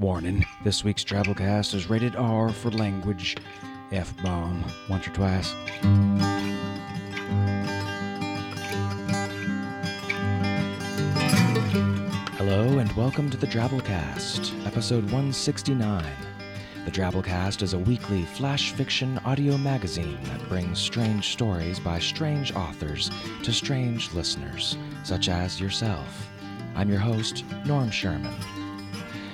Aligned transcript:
Warning 0.00 0.46
this 0.64 0.82
week's 0.82 1.04
Drabblecast 1.04 1.74
is 1.74 1.90
rated 1.90 2.16
R 2.16 2.48
for 2.48 2.70
language. 2.70 3.36
F 3.92 4.14
bomb. 4.22 4.64
Once 4.88 5.06
or 5.06 5.10
twice. 5.10 5.54
Hello 12.38 12.78
and 12.78 12.90
welcome 12.92 13.28
to 13.28 13.36
the 13.36 13.46
Drabblecast, 13.46 14.66
episode 14.66 15.04
169. 15.04 16.02
The 16.86 16.90
Drabblecast 16.90 17.60
is 17.60 17.74
a 17.74 17.78
weekly 17.78 18.24
flash 18.24 18.72
fiction 18.72 19.18
audio 19.26 19.58
magazine 19.58 20.18
that 20.24 20.48
brings 20.48 20.78
strange 20.78 21.30
stories 21.32 21.78
by 21.78 21.98
strange 21.98 22.54
authors 22.54 23.10
to 23.42 23.52
strange 23.52 24.14
listeners, 24.14 24.78
such 25.04 25.28
as 25.28 25.60
yourself. 25.60 26.30
I'm 26.74 26.88
your 26.88 27.00
host, 27.00 27.44
Norm 27.66 27.90
Sherman. 27.90 28.34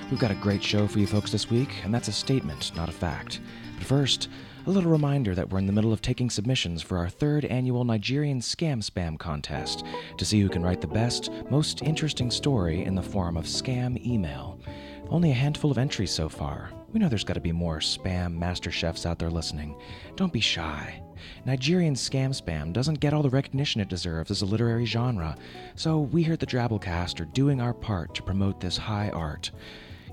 We've 0.08 0.20
got 0.20 0.30
a 0.30 0.36
great 0.36 0.62
show 0.62 0.86
for 0.86 1.00
you 1.00 1.06
folks 1.06 1.32
this 1.32 1.50
week, 1.50 1.68
and 1.82 1.92
that's 1.92 2.06
a 2.06 2.12
statement, 2.12 2.70
not 2.76 2.88
a 2.88 2.92
fact. 2.92 3.40
But 3.76 3.88
first, 3.88 4.28
a 4.64 4.70
little 4.70 4.88
reminder 4.88 5.34
that 5.34 5.50
we're 5.50 5.58
in 5.58 5.66
the 5.66 5.72
middle 5.72 5.92
of 5.92 6.00
taking 6.00 6.30
submissions 6.30 6.80
for 6.80 6.96
our 6.96 7.08
third 7.08 7.44
annual 7.46 7.82
Nigerian 7.82 8.38
Scam 8.38 8.88
Spam 8.88 9.18
contest 9.18 9.84
to 10.16 10.24
see 10.24 10.40
who 10.40 10.48
can 10.48 10.62
write 10.62 10.80
the 10.80 10.86
best, 10.86 11.32
most 11.50 11.82
interesting 11.82 12.30
story 12.30 12.84
in 12.84 12.94
the 12.94 13.02
form 13.02 13.36
of 13.36 13.46
scam 13.46 14.00
email. 14.06 14.60
Only 15.08 15.32
a 15.32 15.34
handful 15.34 15.72
of 15.72 15.78
entries 15.78 16.12
so 16.12 16.28
far. 16.28 16.70
We 16.92 17.00
know 17.00 17.08
there's 17.08 17.24
got 17.24 17.34
to 17.34 17.40
be 17.40 17.50
more 17.50 17.80
spam 17.80 18.34
master 18.38 18.70
chefs 18.70 19.06
out 19.06 19.18
there 19.18 19.28
listening. 19.28 19.74
Don't 20.14 20.32
be 20.32 20.40
shy. 20.40 21.02
Nigerian 21.44 21.94
scam 21.94 22.30
spam 22.30 22.72
doesn't 22.72 23.00
get 23.00 23.12
all 23.12 23.22
the 23.22 23.30
recognition 23.30 23.80
it 23.80 23.88
deserves 23.88 24.30
as 24.30 24.42
a 24.42 24.46
literary 24.46 24.84
genre, 24.84 25.36
so 25.74 25.98
we 25.98 26.22
here 26.22 26.34
at 26.34 26.40
the 26.40 26.46
Drabblecast 26.46 27.20
are 27.20 27.24
doing 27.24 27.60
our 27.60 27.74
part 27.74 28.14
to 28.14 28.22
promote 28.22 28.60
this 28.60 28.76
high 28.76 29.10
art. 29.10 29.50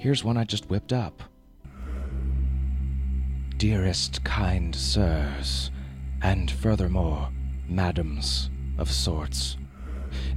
Here's 0.04 0.22
one 0.22 0.36
I 0.36 0.44
just 0.44 0.70
whipped 0.70 0.92
up. 0.92 1.24
Dearest 3.56 4.22
kind 4.26 4.76
sirs, 4.76 5.72
and 6.22 6.52
furthermore, 6.52 7.30
madams 7.70 8.50
of 8.78 8.92
sorts, 8.92 9.56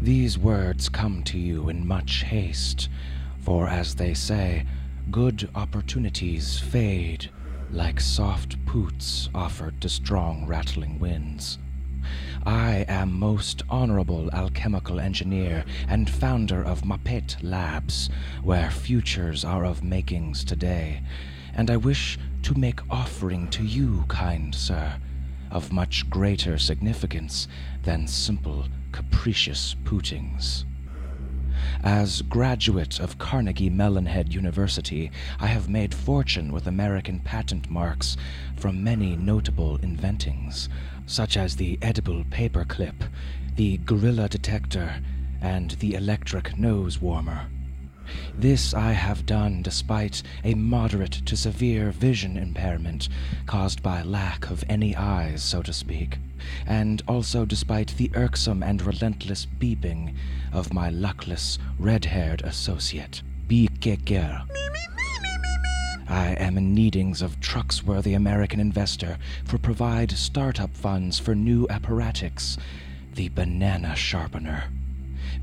these 0.00 0.38
words 0.38 0.88
come 0.88 1.24
to 1.24 1.36
you 1.36 1.68
in 1.68 1.84
much 1.84 2.22
haste, 2.22 2.88
for 3.40 3.66
as 3.66 3.96
they 3.96 4.14
say, 4.14 4.64
good 5.10 5.50
opportunities 5.56 6.60
fade 6.60 7.28
like 7.72 8.00
soft 8.00 8.64
poots 8.66 9.28
offered 9.34 9.80
to 9.80 9.88
strong 9.88 10.46
rattling 10.46 11.00
winds. 11.00 11.58
I 12.46 12.84
am 12.86 13.18
most 13.18 13.64
honorable 13.68 14.30
alchemical 14.32 15.00
engineer 15.00 15.64
and 15.88 16.08
founder 16.08 16.62
of 16.62 16.82
Muppet 16.82 17.36
Labs, 17.42 18.08
where 18.44 18.70
futures 18.70 19.44
are 19.44 19.64
of 19.64 19.82
makings 19.82 20.44
today, 20.44 21.02
and 21.54 21.72
I 21.72 21.76
wish 21.76 22.20
to 22.44 22.56
make 22.56 22.88
offering 22.88 23.48
to 23.48 23.64
you, 23.64 24.04
kind 24.06 24.54
sir, 24.54 24.94
of 25.50 25.72
much 25.72 26.08
greater 26.08 26.56
significance 26.56 27.48
than 27.82 28.06
simple 28.06 28.68
capricious 28.92 29.74
pootings. 29.82 30.64
As 31.82 32.22
graduate 32.22 33.00
of 33.00 33.18
Carnegie 33.18 33.70
Mellonhead 33.70 34.32
University, 34.32 35.10
I 35.40 35.48
have 35.48 35.68
made 35.68 35.94
fortune 35.94 36.52
with 36.52 36.68
American 36.68 37.18
patent 37.18 37.68
marks 37.70 38.16
from 38.56 38.84
many 38.84 39.16
notable 39.16 39.78
inventings, 39.78 40.68
such 41.06 41.36
as 41.36 41.56
the 41.56 41.78
edible 41.80 42.24
paperclip, 42.24 43.08
the 43.56 43.78
gorilla 43.78 44.28
detector, 44.28 45.02
and 45.40 45.72
the 45.72 45.94
electric 45.94 46.58
nose 46.58 47.00
warmer. 47.00 47.48
This 48.38 48.74
I 48.74 48.92
have 48.92 49.26
done 49.26 49.62
despite 49.62 50.22
a 50.44 50.54
moderate 50.54 51.22
to 51.26 51.36
severe 51.36 51.90
vision 51.90 52.36
impairment 52.36 53.08
caused 53.46 53.82
by 53.82 54.02
lack 54.02 54.50
of 54.50 54.64
any 54.68 54.94
eyes, 54.94 55.42
so 55.42 55.62
to 55.62 55.72
speak, 55.72 56.18
and 56.66 57.02
also 57.08 57.44
despite 57.44 57.96
the 57.96 58.10
irksome 58.14 58.62
and 58.62 58.82
relentless 58.82 59.46
beeping 59.46 60.14
of 60.52 60.72
my 60.72 60.90
luckless 60.90 61.58
red 61.78 62.04
haired 62.04 62.42
associate, 62.42 63.22
Beekeker. 63.48 64.44
I 66.08 66.34
am 66.34 66.56
in 66.56 66.72
needings 66.72 67.20
of 67.20 67.40
trucksworthy 67.40 68.14
American 68.14 68.60
investor 68.60 69.18
for 69.44 69.58
provide 69.58 70.12
startup 70.12 70.76
funds 70.76 71.18
for 71.18 71.34
new 71.34 71.66
apparatics, 71.66 72.58
the 73.14 73.28
banana 73.30 73.96
sharpener. 73.96 74.64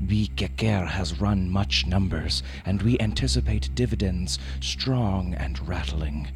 B. 0.06 0.30
Beekeker 0.34 0.86
has 0.86 1.20
run 1.20 1.50
much 1.50 1.86
numbers, 1.86 2.42
and 2.64 2.80
we 2.80 2.98
anticipate 2.98 3.74
dividends 3.74 4.38
strong 4.60 5.34
and 5.34 5.68
rattling. 5.68 6.28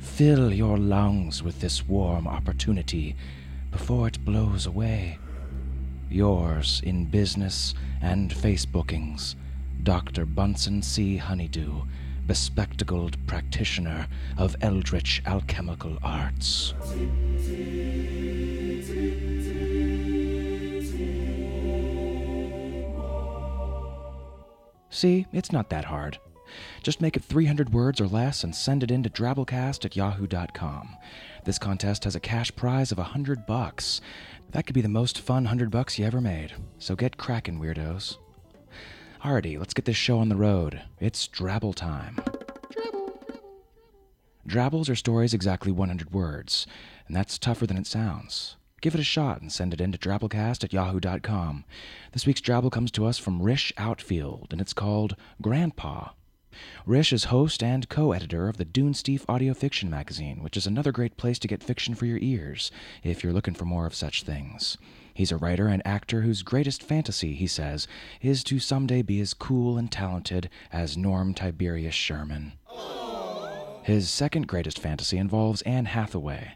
Fill 0.00 0.52
your 0.52 0.76
lungs 0.76 1.42
with 1.42 1.60
this 1.60 1.86
warm 1.86 2.26
opportunity 2.26 3.14
before 3.70 4.08
it 4.08 4.24
blows 4.24 4.66
away. 4.66 5.18
Yours 6.10 6.80
in 6.84 7.04
business 7.04 7.74
and 8.00 8.30
Facebookings, 8.32 9.36
Dr. 9.82 10.26
Bunsen 10.26 10.82
C. 10.82 11.16
Honeydew, 11.16 11.82
bespectacled 12.26 13.16
practitioner 13.26 14.06
of 14.38 14.56
eldritch 14.60 15.22
alchemical 15.26 15.98
arts. 16.02 16.74
See, 24.90 25.26
it's 25.32 25.52
not 25.52 25.70
that 25.70 25.86
hard. 25.86 26.18
Just 26.82 27.00
make 27.00 27.16
it 27.16 27.24
300 27.24 27.72
words 27.72 28.00
or 28.00 28.06
less 28.06 28.44
and 28.44 28.54
send 28.54 28.82
it 28.82 28.90
in 28.90 29.02
to 29.02 29.10
drabblecast 29.10 29.84
at 29.84 29.96
yahoo.com. 29.96 30.96
This 31.44 31.58
contest 31.58 32.04
has 32.04 32.14
a 32.14 32.20
cash 32.20 32.54
prize 32.54 32.92
of 32.92 32.98
a 32.98 33.04
hundred 33.04 33.46
bucks. 33.46 34.00
That 34.50 34.66
could 34.66 34.74
be 34.74 34.82
the 34.82 34.88
most 34.88 35.18
fun 35.18 35.46
hundred 35.46 35.70
bucks 35.70 35.98
you 35.98 36.04
ever 36.04 36.20
made. 36.20 36.52
So 36.78 36.94
get 36.94 37.16
cracking, 37.16 37.58
weirdos. 37.58 38.18
Alrighty, 39.24 39.56
let's 39.56 39.72
get 39.72 39.84
this 39.84 39.96
show 39.96 40.18
on 40.18 40.30
the 40.30 40.36
road. 40.36 40.82
It's 40.98 41.28
Drabble 41.28 41.76
time. 41.76 42.16
Drabble. 42.72 43.12
Drabbles 44.44 44.88
are 44.88 44.96
stories 44.96 45.32
exactly 45.32 45.70
100 45.70 46.12
words, 46.12 46.66
and 47.06 47.14
that's 47.14 47.38
tougher 47.38 47.64
than 47.64 47.76
it 47.76 47.86
sounds. 47.86 48.56
Give 48.80 48.96
it 48.96 49.00
a 49.00 49.04
shot 49.04 49.40
and 49.40 49.52
send 49.52 49.72
it 49.72 49.80
in 49.80 49.92
to 49.92 49.98
drabblecast 49.98 50.64
at 50.64 50.72
yahoo.com. 50.72 51.64
This 52.10 52.26
week's 52.26 52.40
Drabble 52.40 52.72
comes 52.72 52.90
to 52.90 53.06
us 53.06 53.16
from 53.16 53.40
Rish 53.40 53.72
Outfield, 53.78 54.48
and 54.50 54.60
it's 54.60 54.72
called 54.72 55.14
Grandpa. 55.40 56.08
Rish 56.84 57.12
is 57.12 57.24
host 57.24 57.62
and 57.62 57.88
co 57.88 58.10
editor 58.10 58.48
of 58.48 58.56
the 58.56 58.64
Dunesteef 58.64 59.24
audio 59.28 59.54
fiction 59.54 59.88
magazine, 59.88 60.42
which 60.42 60.56
is 60.56 60.66
another 60.66 60.90
great 60.90 61.16
place 61.16 61.38
to 61.38 61.48
get 61.48 61.62
fiction 61.62 61.94
for 61.94 62.06
your 62.06 62.18
ears 62.20 62.72
if 63.04 63.22
you're 63.22 63.32
looking 63.32 63.54
for 63.54 63.66
more 63.66 63.86
of 63.86 63.94
such 63.94 64.24
things. 64.24 64.76
He's 65.14 65.32
a 65.32 65.36
writer 65.36 65.68
and 65.68 65.82
actor 65.86 66.22
whose 66.22 66.42
greatest 66.42 66.82
fantasy, 66.82 67.34
he 67.34 67.46
says, 67.46 67.86
is 68.20 68.42
to 68.44 68.58
someday 68.58 69.02
be 69.02 69.20
as 69.20 69.34
cool 69.34 69.78
and 69.78 69.90
talented 69.90 70.48
as 70.72 70.96
Norm 70.96 71.34
Tiberius 71.34 71.94
Sherman. 71.94 72.52
His 73.82 74.08
second 74.08 74.46
greatest 74.46 74.78
fantasy 74.78 75.18
involves 75.18 75.62
Anne 75.62 75.86
Hathaway. 75.86 76.54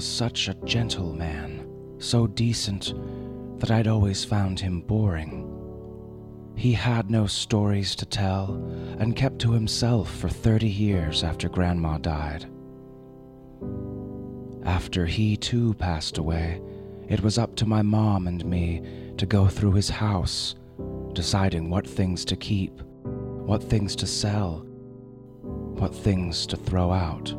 Was 0.00 0.06
such 0.08 0.48
a 0.48 0.54
gentle 0.64 1.12
man, 1.12 1.68
so 1.98 2.26
decent 2.26 2.94
that 3.60 3.70
I'd 3.70 3.86
always 3.86 4.24
found 4.24 4.58
him 4.58 4.80
boring. 4.80 5.46
He 6.56 6.72
had 6.72 7.10
no 7.10 7.26
stories 7.26 7.94
to 7.96 8.06
tell 8.06 8.54
and 8.98 9.14
kept 9.14 9.40
to 9.40 9.52
himself 9.52 10.10
for 10.10 10.30
30 10.30 10.66
years 10.66 11.22
after 11.22 11.50
Grandma 11.50 11.98
died. 11.98 12.46
After 14.64 15.04
he 15.04 15.36
too 15.36 15.74
passed 15.74 16.16
away, 16.16 16.62
it 17.06 17.20
was 17.20 17.36
up 17.36 17.54
to 17.56 17.66
my 17.66 17.82
mom 17.82 18.26
and 18.26 18.42
me 18.46 18.80
to 19.18 19.26
go 19.26 19.48
through 19.48 19.72
his 19.72 19.90
house, 19.90 20.54
deciding 21.12 21.68
what 21.68 21.86
things 21.86 22.24
to 22.24 22.36
keep, 22.36 22.80
what 23.44 23.62
things 23.62 23.94
to 23.96 24.06
sell, 24.06 24.64
what 25.42 25.94
things 25.94 26.46
to 26.46 26.56
throw 26.56 26.90
out. 26.90 27.34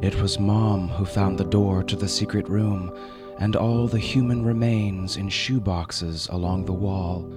It 0.00 0.20
was 0.22 0.38
Mom 0.38 0.88
who 0.88 1.04
found 1.04 1.38
the 1.38 1.44
door 1.44 1.82
to 1.82 1.96
the 1.96 2.08
secret 2.08 2.48
room 2.48 2.96
and 3.40 3.56
all 3.56 3.88
the 3.88 3.98
human 3.98 4.44
remains 4.44 5.16
in 5.16 5.28
shoeboxes 5.28 6.28
along 6.30 6.64
the 6.64 6.72
wall, 6.72 7.28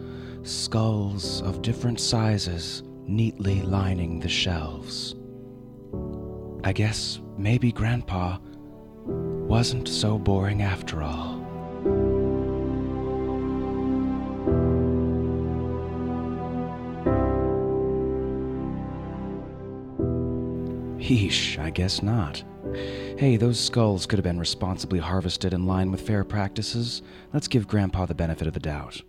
skulls 0.43 1.41
of 1.41 1.63
different 1.63 1.99
sizes 1.99 2.83
neatly 3.07 3.63
lining 3.63 4.19
the 4.19 4.29
shelves. 4.29 5.15
I 6.63 6.71
guess 6.71 7.19
maybe 7.35 7.71
Grandpa 7.71 8.37
wasn't 9.05 9.87
so 9.87 10.19
boring 10.19 10.61
after 10.61 11.01
all. 11.01 11.40
Yeesh, 21.11 21.59
I 21.59 21.69
guess 21.71 22.01
not. 22.01 22.41
Hey, 23.17 23.35
those 23.35 23.59
skulls 23.59 24.05
could 24.05 24.17
have 24.17 24.23
been 24.23 24.39
responsibly 24.39 24.99
harvested 24.99 25.53
in 25.53 25.67
line 25.67 25.91
with 25.91 26.07
fair 26.07 26.23
practices. 26.23 27.01
Let's 27.33 27.49
give 27.49 27.67
Grandpa 27.67 28.05
the 28.05 28.15
benefit 28.15 28.47
of 28.47 28.53
the 28.53 28.61
doubt. 28.61 29.01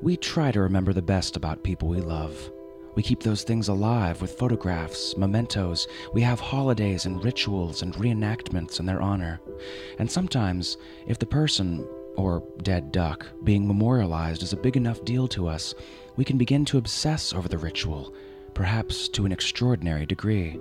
We 0.00 0.16
try 0.16 0.50
to 0.50 0.60
remember 0.60 0.92
the 0.92 1.00
best 1.00 1.36
about 1.36 1.62
people 1.62 1.86
we 1.86 2.00
love. 2.00 2.50
We 2.96 3.02
keep 3.04 3.22
those 3.22 3.44
things 3.44 3.68
alive 3.68 4.20
with 4.20 4.36
photographs, 4.38 5.16
mementos. 5.16 5.86
We 6.12 6.20
have 6.22 6.40
holidays 6.40 7.06
and 7.06 7.24
rituals 7.24 7.82
and 7.82 7.94
reenactments 7.94 8.80
in 8.80 8.86
their 8.86 9.00
honor. 9.00 9.40
And 10.00 10.10
sometimes, 10.10 10.76
if 11.06 11.18
the 11.18 11.26
person, 11.26 11.86
or 12.16 12.42
dead 12.62 12.90
duck, 12.90 13.26
being 13.44 13.66
memorialized 13.66 14.42
is 14.42 14.52
a 14.52 14.56
big 14.56 14.76
enough 14.76 15.04
deal 15.04 15.28
to 15.28 15.46
us, 15.46 15.74
we 16.16 16.24
can 16.24 16.38
begin 16.38 16.64
to 16.66 16.78
obsess 16.78 17.32
over 17.32 17.48
the 17.48 17.56
ritual, 17.56 18.12
perhaps 18.54 19.08
to 19.08 19.26
an 19.26 19.32
extraordinary 19.32 20.06
degree. 20.06 20.58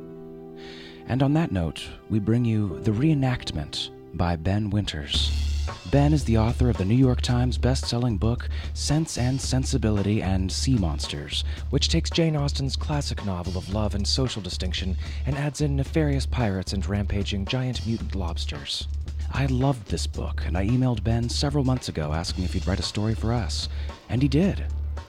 And 1.08 1.24
on 1.24 1.34
that 1.34 1.52
note, 1.52 1.84
we 2.10 2.20
bring 2.20 2.46
you 2.46 2.80
The 2.82 2.92
Reenactment 2.92 3.90
by 4.14 4.36
Ben 4.36 4.70
Winters. 4.70 5.52
Ben 5.92 6.14
is 6.14 6.24
the 6.24 6.38
author 6.38 6.70
of 6.70 6.78
the 6.78 6.86
New 6.86 6.96
York 6.96 7.22
Times 7.22 7.58
best-selling 7.58 8.18
book 8.18 8.50
Sense 8.74 9.18
and 9.18 9.40
Sensibility 9.40 10.22
and 10.22 10.52
Sea 10.52 10.78
Monsters, 10.78 11.44
which 11.70 11.90
takes 11.90 12.10
Jane 12.10 12.36
Austen's 12.36 12.76
classic 12.76 13.26
novel 13.26 13.58
of 13.58 13.74
love 13.74 13.94
and 13.94 14.08
social 14.08 14.42
distinction 14.42 14.98
and 15.26 15.36
adds 15.36 15.62
in 15.62 15.76
nefarious 15.76 16.26
pirates 16.26 16.74
and 16.74 16.86
rampaging 16.86 17.46
giant 17.46 17.86
mutant 17.86 18.16
lobsters. 18.16 18.88
I 19.34 19.46
loved 19.46 19.88
this 19.88 20.08
book, 20.08 20.44
and 20.46 20.58
I 20.58 20.68
emailed 20.68 21.04
Ben 21.04 21.30
several 21.30 21.64
months 21.64 21.90
ago 21.90 22.12
asking 22.12 22.44
if 22.44 22.54
he'd 22.54 22.68
write 22.68 22.80
a 22.80 22.84
story 22.84 23.16
for 23.16 23.32
us, 23.32 23.70
and 24.10 24.22
he 24.22 24.28
did. 24.28 24.66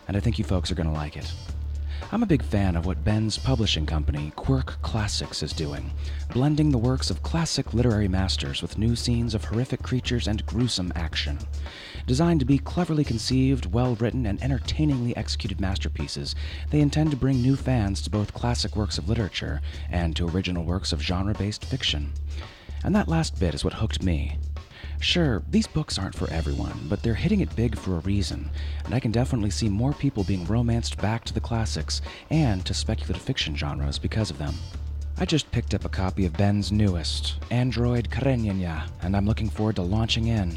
And 0.06 0.16
I 0.16 0.20
think 0.20 0.38
you 0.38 0.44
folks 0.44 0.70
are 0.70 0.76
going 0.76 0.88
to 0.88 0.92
like 0.92 1.16
it. 1.16 1.32
I'm 2.10 2.22
a 2.22 2.26
big 2.26 2.42
fan 2.42 2.76
of 2.76 2.84
what 2.84 3.04
Ben's 3.04 3.38
publishing 3.38 3.86
company, 3.86 4.32
Quirk 4.36 4.80
Classics, 4.82 5.42
is 5.42 5.52
doing, 5.52 5.90
blending 6.32 6.70
the 6.70 6.78
works 6.78 7.10
of 7.10 7.22
classic 7.22 7.72
literary 7.72 8.08
masters 8.08 8.60
with 8.60 8.76
new 8.76 8.96
scenes 8.96 9.34
of 9.34 9.44
horrific 9.44 9.82
creatures 9.82 10.28
and 10.28 10.44
gruesome 10.44 10.92
action. 10.94 11.38
Designed 12.06 12.40
to 12.40 12.46
be 12.46 12.58
cleverly 12.58 13.04
conceived, 13.04 13.72
well 13.72 13.94
written, 13.94 14.26
and 14.26 14.42
entertainingly 14.42 15.16
executed 15.16 15.60
masterpieces, 15.60 16.34
they 16.70 16.80
intend 16.80 17.10
to 17.12 17.16
bring 17.16 17.40
new 17.40 17.56
fans 17.56 18.02
to 18.02 18.10
both 18.10 18.34
classic 18.34 18.76
works 18.76 18.98
of 18.98 19.08
literature 19.08 19.60
and 19.88 20.14
to 20.16 20.28
original 20.28 20.64
works 20.64 20.92
of 20.92 21.02
genre 21.02 21.34
based 21.34 21.64
fiction. 21.64 22.12
And 22.84 22.94
that 22.94 23.08
last 23.08 23.38
bit 23.38 23.54
is 23.54 23.64
what 23.64 23.74
hooked 23.74 24.02
me. 24.02 24.38
Sure, 25.02 25.42
these 25.50 25.66
books 25.66 25.98
aren't 25.98 26.14
for 26.14 26.30
everyone, 26.30 26.78
but 26.88 27.02
they're 27.02 27.12
hitting 27.12 27.40
it 27.40 27.56
big 27.56 27.76
for 27.76 27.96
a 27.96 28.00
reason, 28.00 28.48
and 28.84 28.94
I 28.94 29.00
can 29.00 29.10
definitely 29.10 29.50
see 29.50 29.68
more 29.68 29.92
people 29.92 30.22
being 30.22 30.46
romanced 30.46 30.96
back 31.02 31.24
to 31.24 31.34
the 31.34 31.40
classics 31.40 32.02
and 32.30 32.64
to 32.64 32.72
speculative 32.72 33.20
fiction 33.20 33.56
genres 33.56 33.98
because 33.98 34.30
of 34.30 34.38
them. 34.38 34.54
I 35.18 35.24
just 35.24 35.50
picked 35.50 35.74
up 35.74 35.84
a 35.84 35.88
copy 35.88 36.24
of 36.24 36.36
Ben's 36.36 36.70
newest, 36.70 37.34
Android 37.50 38.10
Karenina, 38.10 38.86
and 39.02 39.16
I'm 39.16 39.26
looking 39.26 39.50
forward 39.50 39.74
to 39.76 39.82
launching 39.82 40.28
in. 40.28 40.56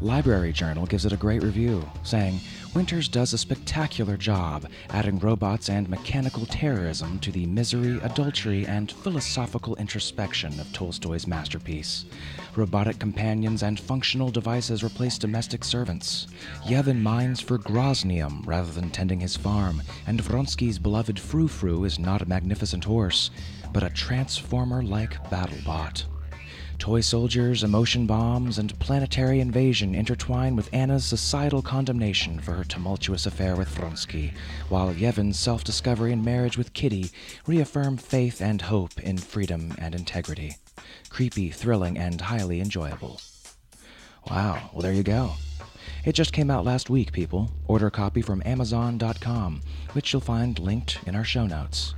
Library 0.00 0.52
Journal 0.54 0.86
gives 0.86 1.04
it 1.04 1.12
a 1.12 1.16
great 1.18 1.42
review, 1.42 1.86
saying, 2.02 2.40
Winters 2.74 3.06
does 3.06 3.34
a 3.34 3.38
spectacular 3.38 4.16
job 4.16 4.66
adding 4.90 5.18
robots 5.18 5.68
and 5.68 5.90
mechanical 5.90 6.46
terrorism 6.46 7.18
to 7.18 7.30
the 7.30 7.44
misery, 7.44 7.98
adultery, 8.02 8.66
and 8.66 8.90
philosophical 8.90 9.76
introspection 9.76 10.58
of 10.58 10.72
Tolstoy's 10.72 11.26
masterpiece. 11.26 12.06
Robotic 12.56 12.98
companions 12.98 13.62
and 13.62 13.78
functional 13.78 14.30
devices 14.30 14.82
replace 14.82 15.18
domestic 15.18 15.64
servants. 15.64 16.28
Yevon 16.64 17.02
mines 17.02 17.40
for 17.42 17.58
Groznium 17.58 18.42
rather 18.46 18.72
than 18.72 18.90
tending 18.90 19.20
his 19.20 19.36
farm, 19.36 19.82
and 20.06 20.22
Vronsky's 20.22 20.78
beloved 20.78 21.20
Frou 21.20 21.48
Frou 21.48 21.84
is 21.84 21.98
not 21.98 22.22
a 22.22 22.26
magnificent 22.26 22.84
horse, 22.84 23.30
but 23.74 23.82
a 23.82 23.90
transformer 23.90 24.82
like 24.82 25.22
battlebot. 25.30 26.04
Toy 26.82 27.00
soldiers, 27.00 27.62
emotion 27.62 28.06
bombs, 28.06 28.58
and 28.58 28.76
planetary 28.80 29.38
invasion 29.38 29.94
intertwine 29.94 30.56
with 30.56 30.68
Anna's 30.74 31.04
societal 31.04 31.62
condemnation 31.62 32.40
for 32.40 32.54
her 32.54 32.64
tumultuous 32.64 33.24
affair 33.24 33.54
with 33.54 33.72
Vronsky, 33.72 34.34
while 34.68 34.92
Yevon's 34.92 35.38
self 35.38 35.62
discovery 35.62 36.12
and 36.12 36.24
marriage 36.24 36.58
with 36.58 36.72
Kitty 36.72 37.12
reaffirm 37.46 37.96
faith 37.96 38.40
and 38.42 38.62
hope 38.62 38.98
in 38.98 39.16
freedom 39.16 39.72
and 39.78 39.94
integrity. 39.94 40.56
Creepy, 41.08 41.50
thrilling, 41.50 41.96
and 41.96 42.20
highly 42.20 42.60
enjoyable. 42.60 43.20
Wow, 44.28 44.70
well, 44.72 44.82
there 44.82 44.92
you 44.92 45.04
go. 45.04 45.34
It 46.04 46.16
just 46.16 46.32
came 46.32 46.50
out 46.50 46.64
last 46.64 46.90
week, 46.90 47.12
people. 47.12 47.52
Order 47.68 47.86
a 47.86 47.90
copy 47.92 48.22
from 48.22 48.42
Amazon.com, 48.44 49.60
which 49.92 50.12
you'll 50.12 50.20
find 50.20 50.58
linked 50.58 50.98
in 51.06 51.14
our 51.14 51.22
show 51.22 51.46
notes. 51.46 51.94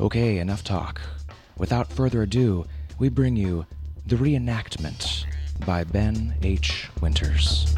Okay, 0.00 0.38
enough 0.38 0.64
talk. 0.64 1.00
Without 1.56 1.92
further 1.92 2.22
ado, 2.22 2.66
we 2.98 3.08
bring 3.08 3.36
you 3.36 3.66
The 4.06 4.16
Reenactment 4.16 5.24
by 5.64 5.82
Ben 5.82 6.34
H. 6.42 6.90
Winters. 7.00 7.74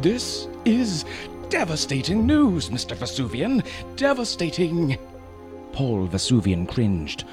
This 0.00 0.46
is 0.64 1.04
devastating 1.48 2.28
news, 2.28 2.70
Mr. 2.70 2.94
Vesuvian. 2.94 3.64
Devastating. 3.96 4.96
Paul 5.72 6.06
Vesuvian 6.06 6.64
cringed. 6.64 7.24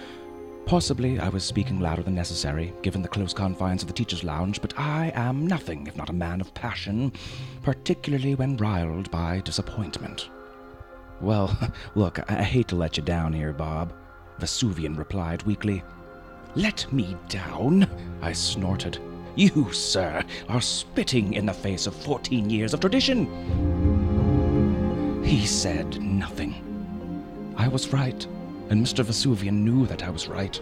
Possibly 0.65 1.19
I 1.19 1.29
was 1.29 1.43
speaking 1.43 1.79
louder 1.79 2.03
than 2.03 2.15
necessary, 2.15 2.73
given 2.81 3.01
the 3.01 3.07
close 3.07 3.33
confines 3.33 3.81
of 3.81 3.87
the 3.87 3.93
teacher's 3.93 4.23
lounge, 4.23 4.61
but 4.61 4.77
I 4.79 5.11
am 5.15 5.45
nothing 5.45 5.87
if 5.87 5.97
not 5.97 6.09
a 6.09 6.13
man 6.13 6.39
of 6.39 6.53
passion, 6.53 7.11
particularly 7.61 8.35
when 8.35 8.57
riled 8.57 9.11
by 9.11 9.41
disappointment. 9.41 10.29
Well, 11.19 11.57
look, 11.95 12.19
I 12.31 12.43
hate 12.43 12.67
to 12.69 12.75
let 12.75 12.97
you 12.97 13.03
down 13.03 13.33
here, 13.33 13.53
Bob, 13.53 13.93
Vesuvian 14.39 14.95
replied 14.95 15.43
weakly. 15.43 15.83
Let 16.55 16.91
me 16.91 17.15
down? 17.29 17.87
I 18.21 18.33
snorted. 18.33 18.97
You, 19.35 19.71
sir, 19.71 20.23
are 20.49 20.59
spitting 20.61 21.33
in 21.33 21.45
the 21.45 21.53
face 21.53 21.87
of 21.87 21.95
14 21.95 22.49
years 22.49 22.73
of 22.73 22.81
tradition. 22.81 23.27
He 25.23 25.45
said 25.45 26.01
nothing. 26.01 26.55
I 27.55 27.67
was 27.67 27.93
right, 27.93 28.25
and 28.71 28.83
Mr. 28.83 29.03
Vesuvian 29.03 29.65
knew 29.65 29.85
that 29.85 30.01
I 30.01 30.09
was 30.09 30.29
right. 30.29 30.59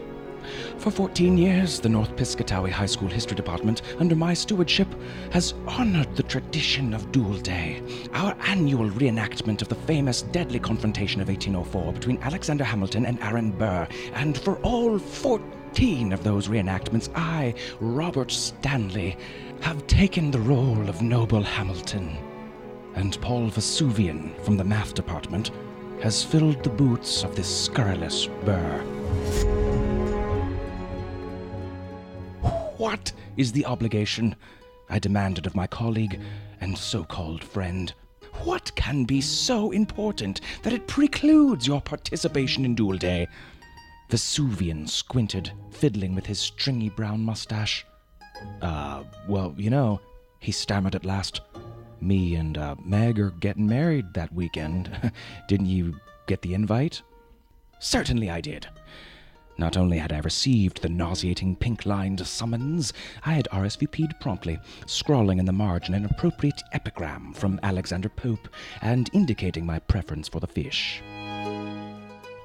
For 0.78 0.90
14 0.90 1.38
years, 1.38 1.80
the 1.80 1.90
North 1.90 2.16
Piscataway 2.16 2.72
High 2.72 2.88
School 2.88 3.08
History 3.08 3.36
Department, 3.36 3.84
under 4.00 4.16
my 4.16 4.34
stewardship, 4.34 4.88
has 5.32 5.54
honored 5.68 6.16
the 6.16 6.24
tradition 6.24 6.96
of 6.96 7.12
Duel 7.12 7.38
Day, 7.38 7.84
our 8.14 8.36
annual 8.48 8.90
reenactment 8.90 9.62
of 9.62 9.68
the 9.68 9.76
famous 9.76 10.24
deadly 10.24 10.60
confrontation 10.60 11.22
of 11.22 11.28
1804 11.28 11.94
between 11.94 12.18
Alexander 12.24 12.64
Hamilton 12.64 13.06
and 13.06 13.22
Aaron 13.22 13.52
Burr. 13.52 13.88
And 14.14 14.36
for 14.36 14.58
all 14.62 14.98
14 14.98 16.12
of 16.12 16.24
those 16.24 16.48
reenactments, 16.48 17.10
I, 17.14 17.54
Robert 17.80 18.32
Stanley, 18.32 19.18
have 19.62 19.86
taken 19.86 20.32
the 20.32 20.40
role 20.40 20.90
of 20.90 21.04
Noble 21.04 21.44
Hamilton. 21.44 22.18
And 22.96 23.22
Paul 23.22 23.50
Vesuvian, 23.50 24.34
from 24.44 24.58
the 24.58 24.64
math 24.64 24.96
department, 24.96 25.52
has 26.02 26.24
filled 26.24 26.64
the 26.64 26.70
boots 26.70 27.24
of 27.24 27.36
this 27.36 27.66
scurrilous 27.66 28.28
Burr. 28.46 28.80
What 32.78 33.12
is 33.36 33.52
the 33.52 33.66
obligation? 33.66 34.36
I 34.90 35.00
demanded 35.00 35.46
of 35.46 35.56
my 35.56 35.68
colleague 35.68 36.20
and 36.62 36.78
so 36.78 37.04
called 37.04 37.44
friend. 37.44 37.94
What 38.44 38.74
can 38.76 39.04
be 39.04 39.20
so 39.20 39.72
important 39.72 40.40
that 40.64 40.72
it 40.72 40.88
precludes 40.88 41.68
your 41.68 41.82
participation 41.82 42.64
in 42.64 42.76
Duel 42.76 42.98
Day? 42.98 43.28
Vesuvian 44.10 44.88
squinted, 44.88 45.52
fiddling 45.72 46.16
with 46.16 46.26
his 46.26 46.40
stringy 46.40 46.90
brown 46.90 47.22
mustache. 47.22 47.86
Uh, 48.62 49.04
well, 49.28 49.54
you 49.58 49.70
know, 49.70 50.00
he 50.40 50.54
stammered 50.54 50.96
at 50.96 51.04
last. 51.04 51.42
Me 52.02 52.36
and 52.36 52.58
uh, 52.58 52.76
Meg 52.84 53.20
are 53.20 53.32
getting 53.32 53.68
married 53.68 54.14
that 54.14 54.34
weekend. 54.34 55.12
Didn't 55.48 55.68
you 55.68 56.00
get 56.28 56.42
the 56.42 56.54
invite? 56.54 57.02
Certainly 57.80 58.30
I 58.30 58.42
did. 58.42 58.68
Not 59.60 59.76
only 59.76 59.98
had 59.98 60.14
I 60.14 60.20
received 60.20 60.82
the 60.82 60.88
nauseating 60.88 61.54
pink 61.58 61.86
lined 61.86 62.26
summons, 62.26 62.94
I 63.26 63.34
had 63.34 63.50
RSVP'd 63.52 64.18
promptly, 64.22 64.58
scrawling 64.86 65.38
in 65.38 65.46
the 65.46 65.52
margin 65.52 65.94
an 65.96 66.06
appropriate 66.06 66.62
epigram 66.72 67.34
from 67.34 67.60
Alexander 67.62 68.08
Pope 68.08 68.48
and 68.82 69.10
indicating 69.12 69.66
my 69.66 69.80
preference 69.80 70.30
for 70.30 70.40
the 70.40 70.48
fish. 70.48 71.02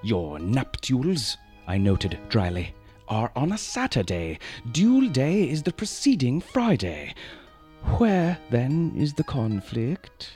Your 0.02 0.40
nuptials, 0.40 1.36
I 1.68 1.78
noted 1.78 2.18
dryly, 2.28 2.74
are 3.06 3.30
on 3.36 3.52
a 3.52 3.58
Saturday. 3.58 4.40
Duel 4.72 5.08
day 5.08 5.48
is 5.48 5.62
the 5.62 5.72
preceding 5.72 6.40
Friday. 6.40 7.14
Where, 7.98 8.38
then, 8.50 8.92
is 8.96 9.14
the 9.14 9.24
conflict? 9.24 10.32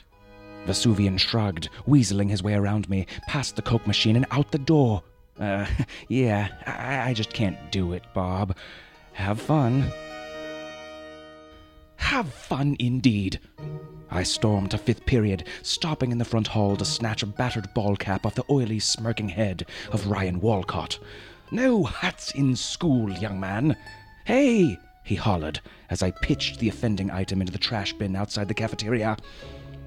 Vesuvian 0.66 1.16
shrugged, 1.16 1.70
weaseling 1.86 2.30
his 2.30 2.42
way 2.42 2.54
around 2.54 2.88
me, 2.88 3.06
past 3.26 3.56
the 3.56 3.62
Coke 3.62 3.86
machine 3.86 4.16
and 4.16 4.26
out 4.30 4.50
the 4.52 4.58
door. 4.58 5.02
Uh, 5.40 5.66
yeah, 6.08 6.48
I, 6.66 7.10
I 7.10 7.14
just 7.14 7.32
can't 7.32 7.72
do 7.72 7.92
it, 7.92 8.04
Bob. 8.14 8.56
Have 9.12 9.40
fun. 9.40 9.90
Have 11.96 12.32
fun 12.32 12.76
indeed. 12.78 13.40
I 14.10 14.22
stormed 14.22 14.70
to 14.70 14.78
fifth 14.78 15.04
period, 15.04 15.44
stopping 15.62 16.12
in 16.12 16.18
the 16.18 16.24
front 16.24 16.46
hall 16.46 16.76
to 16.76 16.84
snatch 16.84 17.22
a 17.22 17.26
battered 17.26 17.72
ball 17.74 17.96
cap 17.96 18.24
off 18.24 18.34
the 18.34 18.44
oily, 18.50 18.78
smirking 18.78 19.28
head 19.28 19.66
of 19.90 20.06
Ryan 20.06 20.40
Walcott. 20.40 20.98
No 21.50 21.84
hats 21.84 22.32
in 22.32 22.56
school, 22.56 23.10
young 23.10 23.40
man. 23.40 23.76
Hey, 24.24 24.78
he 25.08 25.14
hollered 25.14 25.60
as 25.88 26.02
I 26.02 26.10
pitched 26.10 26.58
the 26.58 26.68
offending 26.68 27.10
item 27.10 27.40
into 27.40 27.52
the 27.52 27.58
trash 27.58 27.92
bin 27.94 28.14
outside 28.14 28.46
the 28.46 28.54
cafeteria. 28.54 29.16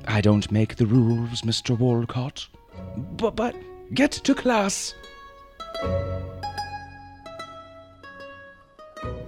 I 0.08 0.20
don't 0.20 0.52
make 0.52 0.76
the 0.76 0.88
rules, 0.88 1.44
Mr. 1.44 1.78
Walcott. 1.78 2.48
But, 2.98 3.36
but, 3.36 3.56
get 3.94 4.12
to 4.12 4.34
class. 4.34 4.96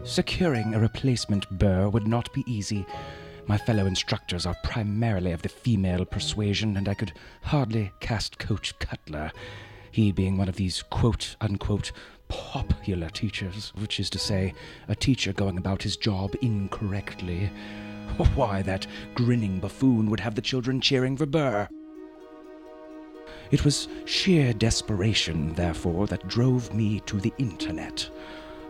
Securing 0.03 0.73
a 0.73 0.79
replacement 0.79 1.49
burr 1.59 1.89
would 1.89 2.07
not 2.07 2.33
be 2.33 2.43
easy. 2.47 2.85
My 3.45 3.57
fellow 3.57 3.85
instructors 3.85 4.45
are 4.45 4.55
primarily 4.63 5.31
of 5.31 5.43
the 5.43 5.49
female 5.49 6.05
persuasion, 6.05 6.75
and 6.75 6.89
I 6.89 6.95
could 6.95 7.13
hardly 7.43 7.91
cast 7.99 8.39
Coach 8.39 8.77
Cutler, 8.79 9.31
he 9.91 10.11
being 10.11 10.37
one 10.37 10.49
of 10.49 10.55
these 10.55 10.81
quote 10.81 11.35
unquote 11.39 11.91
popular 12.33 13.09
teachers, 13.09 13.71
which 13.75 13.99
is 13.99 14.09
to 14.09 14.17
say, 14.17 14.55
a 14.87 14.95
teacher 14.95 15.33
going 15.33 15.57
about 15.57 15.83
his 15.83 15.95
job 15.95 16.35
incorrectly. 16.41 17.51
Why, 18.35 18.63
that 18.63 18.87
grinning 19.13 19.59
buffoon 19.59 20.09
would 20.09 20.19
have 20.19 20.33
the 20.33 20.41
children 20.41 20.81
cheering 20.81 21.15
for 21.15 21.27
Burr. 21.27 21.67
It 23.51 23.63
was 23.63 23.87
sheer 24.05 24.51
desperation, 24.51 25.53
therefore, 25.53 26.07
that 26.07 26.27
drove 26.27 26.73
me 26.73 27.01
to 27.01 27.19
the 27.19 27.33
internet. 27.37 28.09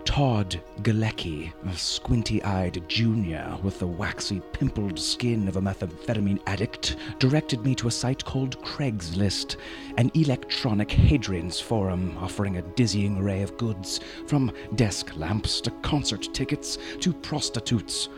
Todd 0.06 0.62
Galecki, 0.82 1.52
a 1.66 1.74
squinty 1.76 2.44
eyed 2.44 2.84
junior 2.88 3.58
with 3.64 3.80
the 3.80 3.88
waxy, 3.88 4.42
pimpled 4.52 5.00
skin 5.00 5.48
of 5.48 5.56
a 5.56 5.62
methamphetamine 5.62 6.42
addict, 6.46 6.98
directed 7.20 7.64
me 7.64 7.74
to 7.76 7.88
a 7.88 7.92
site 7.92 8.24
called 8.24 8.62
Craigslist, 8.62 9.56
an 9.98 10.12
electronic 10.14 10.92
hadrian's 10.92 11.60
forum 11.60 12.16
offering 12.20 12.58
a 12.58 12.62
dizzying 12.62 13.18
array 13.18 13.42
of 13.42 13.58
goods, 13.58 14.02
from 14.28 14.52
desk 14.76 15.16
lamps 15.16 15.62
to 15.62 15.72
concert 15.82 16.28
tickets 16.34 16.78
to 17.00 17.14
prostitutes. 17.14 18.10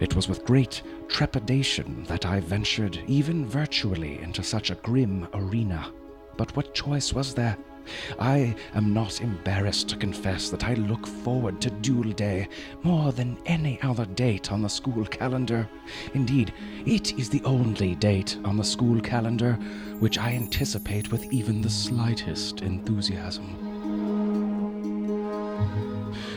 It 0.00 0.16
was 0.16 0.28
with 0.28 0.44
great 0.44 0.82
trepidation 1.08 2.04
that 2.04 2.24
I 2.24 2.40
ventured, 2.40 2.98
even 3.06 3.46
virtually, 3.46 4.20
into 4.20 4.42
such 4.42 4.70
a 4.70 4.76
grim 4.76 5.28
arena. 5.34 5.92
But 6.36 6.56
what 6.56 6.74
choice 6.74 7.12
was 7.12 7.34
there? 7.34 7.56
I 8.18 8.54
am 8.74 8.92
not 8.94 9.20
embarrassed 9.20 9.88
to 9.88 9.96
confess 9.96 10.50
that 10.50 10.64
I 10.64 10.74
look 10.74 11.06
forward 11.06 11.60
to 11.60 11.70
Duel 11.70 12.12
Day 12.12 12.48
more 12.82 13.12
than 13.12 13.38
any 13.46 13.80
other 13.82 14.06
date 14.06 14.52
on 14.52 14.62
the 14.62 14.68
school 14.68 15.04
calendar. 15.06 15.68
Indeed, 16.14 16.52
it 16.86 17.18
is 17.18 17.28
the 17.28 17.42
only 17.44 17.94
date 17.94 18.38
on 18.44 18.56
the 18.56 18.64
school 18.64 19.00
calendar 19.00 19.54
which 19.98 20.18
I 20.18 20.32
anticipate 20.32 21.10
with 21.10 21.32
even 21.32 21.60
the 21.60 21.70
slightest 21.70 22.62
enthusiasm. 22.62 23.70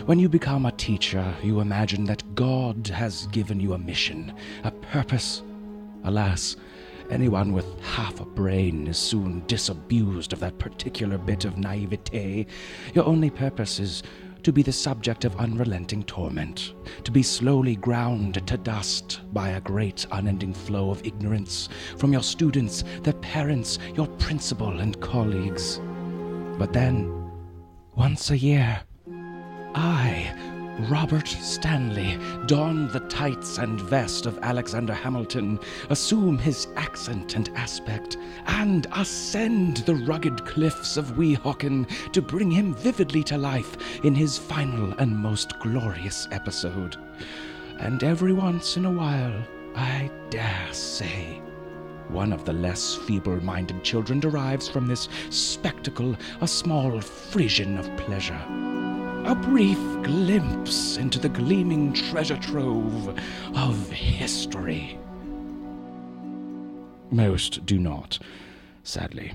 When 0.06 0.20
you 0.20 0.28
become 0.28 0.66
a 0.66 0.72
teacher, 0.74 1.34
you 1.42 1.62
imagine 1.62 2.04
that 2.06 2.36
God 2.36 2.88
has 2.88 3.28
given 3.28 3.62
you 3.62 3.72
a 3.74 3.78
mission, 3.78 4.34
a 4.66 4.72
purpose. 4.72 5.44
Alas, 6.04 6.58
Anyone 7.10 7.52
with 7.52 7.80
half 7.82 8.20
a 8.20 8.26
brain 8.26 8.88
is 8.88 8.98
soon 8.98 9.44
disabused 9.48 10.34
of 10.34 10.40
that 10.40 10.58
particular 10.58 11.18
bit 11.18 11.46
of 11.46 11.58
naivete. 11.58 12.48
Your 12.94 13.06
only 13.06 13.30
purpose 13.30 13.80
is 13.80 14.04
to 14.44 14.52
be 14.52 14.62
the 14.62 14.72
subject 14.72 15.24
of 15.24 15.36
unrelenting 15.38 16.04
torment, 16.04 16.74
to 17.04 17.12
be 17.12 17.24
slowly 17.24 17.76
ground 17.78 18.46
to 18.46 18.58
dust 18.58 19.22
by 19.32 19.50
a 19.50 19.62
great 19.62 20.06
unending 20.12 20.54
flow 20.54 20.90
of 20.90 21.06
ignorance 21.06 21.70
from 21.98 22.12
your 22.12 22.24
students, 22.24 22.84
their 23.04 23.14
parents, 23.14 23.80
your 23.96 24.08
principal, 24.08 24.80
and 24.80 25.00
colleagues. 25.00 25.80
But 26.58 26.74
then, 26.74 27.32
once 27.96 28.32
a 28.32 28.38
year, 28.38 28.82
I 29.76 30.53
Robert 30.80 31.28
Stanley 31.28 32.18
don 32.48 32.88
the 32.88 33.02
tights 33.02 33.60
and 33.60 33.80
vest 33.80 34.26
of 34.26 34.40
Alexander 34.42 34.94
Hamilton, 34.94 35.60
assume 35.90 36.40
his 36.40 36.68
accent 36.76 37.36
and 37.36 37.50
aspect, 37.56 38.18
and 38.48 38.88
ascend 38.96 39.78
the 39.78 39.96
rugged 39.96 40.44
cliffs 40.46 40.98
of 40.98 41.12
Weehawken 41.12 41.88
to 42.12 42.22
bring 42.24 42.50
him 42.50 42.74
vividly 42.74 43.24
to 43.26 43.38
life 43.38 43.78
in 44.04 44.16
his 44.16 44.40
final 44.40 44.94
and 44.94 45.16
most 45.16 45.60
glorious 45.60 46.28
episode. 46.32 46.98
And 47.78 48.04
every 48.04 48.34
once 48.34 48.76
in 48.76 48.86
a 48.86 48.92
while, 48.92 49.44
I 49.76 50.10
dare 50.32 50.74
say, 50.74 51.40
one 52.10 52.34
of 52.34 52.46
the 52.46 52.54
less 52.54 52.96
feeble 52.96 53.42
minded 53.44 53.84
children 53.84 54.20
derives 54.20 54.68
from 54.68 54.88
this 54.88 55.08
spectacle 55.30 56.16
a 56.42 56.48
small 56.48 57.00
frisson 57.00 57.78
of 57.78 57.96
pleasure 57.96 58.42
a 59.26 59.34
brief 59.34 59.78
glimpse 60.04 60.98
into 60.98 61.18
the 61.18 61.30
gleaming 61.30 61.94
treasure 61.94 62.38
trove 62.38 63.18
of 63.56 63.90
history. 63.90 65.00
Most 67.10 67.66
do 67.66 67.80
not, 67.80 68.20
sadly. 68.84 69.34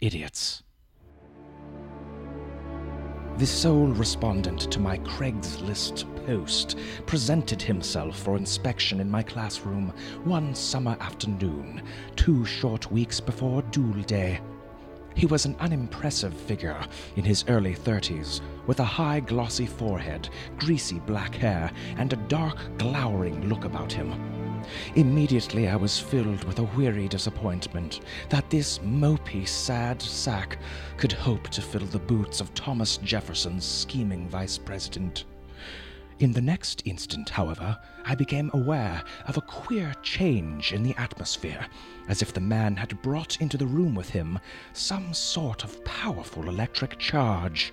Idiots. 0.00 0.64
The 3.38 3.46
sole 3.46 3.88
respondent 3.88 4.70
to 4.72 4.80
my 4.80 4.98
Craigslist 4.98 6.04
post 6.26 6.76
presented 7.06 7.62
himself 7.62 8.18
for 8.18 8.36
inspection 8.36 9.00
in 9.00 9.10
my 9.10 9.22
classroom 9.22 9.92
one 10.24 10.54
summer 10.54 10.96
afternoon, 11.00 11.82
two 12.16 12.44
short 12.44 12.90
weeks 12.90 13.20
before 13.20 13.62
Duel 13.62 14.02
Day. 14.02 14.40
He 15.14 15.26
was 15.26 15.44
an 15.44 15.56
unimpressive 15.60 16.34
figure 16.34 16.80
in 17.16 17.24
his 17.24 17.44
early 17.48 17.74
thirties, 17.74 18.40
with 18.66 18.80
a 18.80 18.84
high, 18.84 19.20
glossy 19.20 19.66
forehead, 19.66 20.28
greasy 20.58 20.98
black 21.00 21.34
hair, 21.34 21.70
and 21.96 22.12
a 22.12 22.16
dark, 22.16 22.58
glowering 22.78 23.48
look 23.48 23.64
about 23.64 23.92
him. 23.92 24.12
Immediately 24.96 25.68
I 25.68 25.76
was 25.76 26.00
filled 26.00 26.42
with 26.44 26.58
a 26.58 26.70
weary 26.76 27.06
disappointment 27.06 28.00
that 28.28 28.48
this 28.50 28.78
mopey, 28.78 29.46
sad 29.46 30.00
sack 30.02 30.58
could 30.96 31.12
hope 31.12 31.48
to 31.50 31.62
fill 31.62 31.86
the 31.86 31.98
boots 31.98 32.40
of 32.40 32.52
Thomas 32.54 32.96
Jefferson's 32.96 33.64
scheming 33.64 34.28
vice 34.28 34.58
president. 34.58 35.26
In 36.20 36.32
the 36.32 36.40
next 36.40 36.82
instant, 36.84 37.28
however, 37.28 37.76
I 38.04 38.14
became 38.14 38.48
aware 38.54 39.02
of 39.26 39.36
a 39.36 39.40
queer 39.40 39.92
change 40.02 40.72
in 40.72 40.84
the 40.84 40.94
atmosphere, 40.96 41.66
as 42.06 42.22
if 42.22 42.32
the 42.32 42.40
man 42.40 42.76
had 42.76 43.02
brought 43.02 43.40
into 43.40 43.56
the 43.56 43.66
room 43.66 43.96
with 43.96 44.10
him 44.10 44.38
some 44.72 45.12
sort 45.12 45.64
of 45.64 45.84
powerful 45.84 46.48
electric 46.48 46.98
charge. 47.00 47.72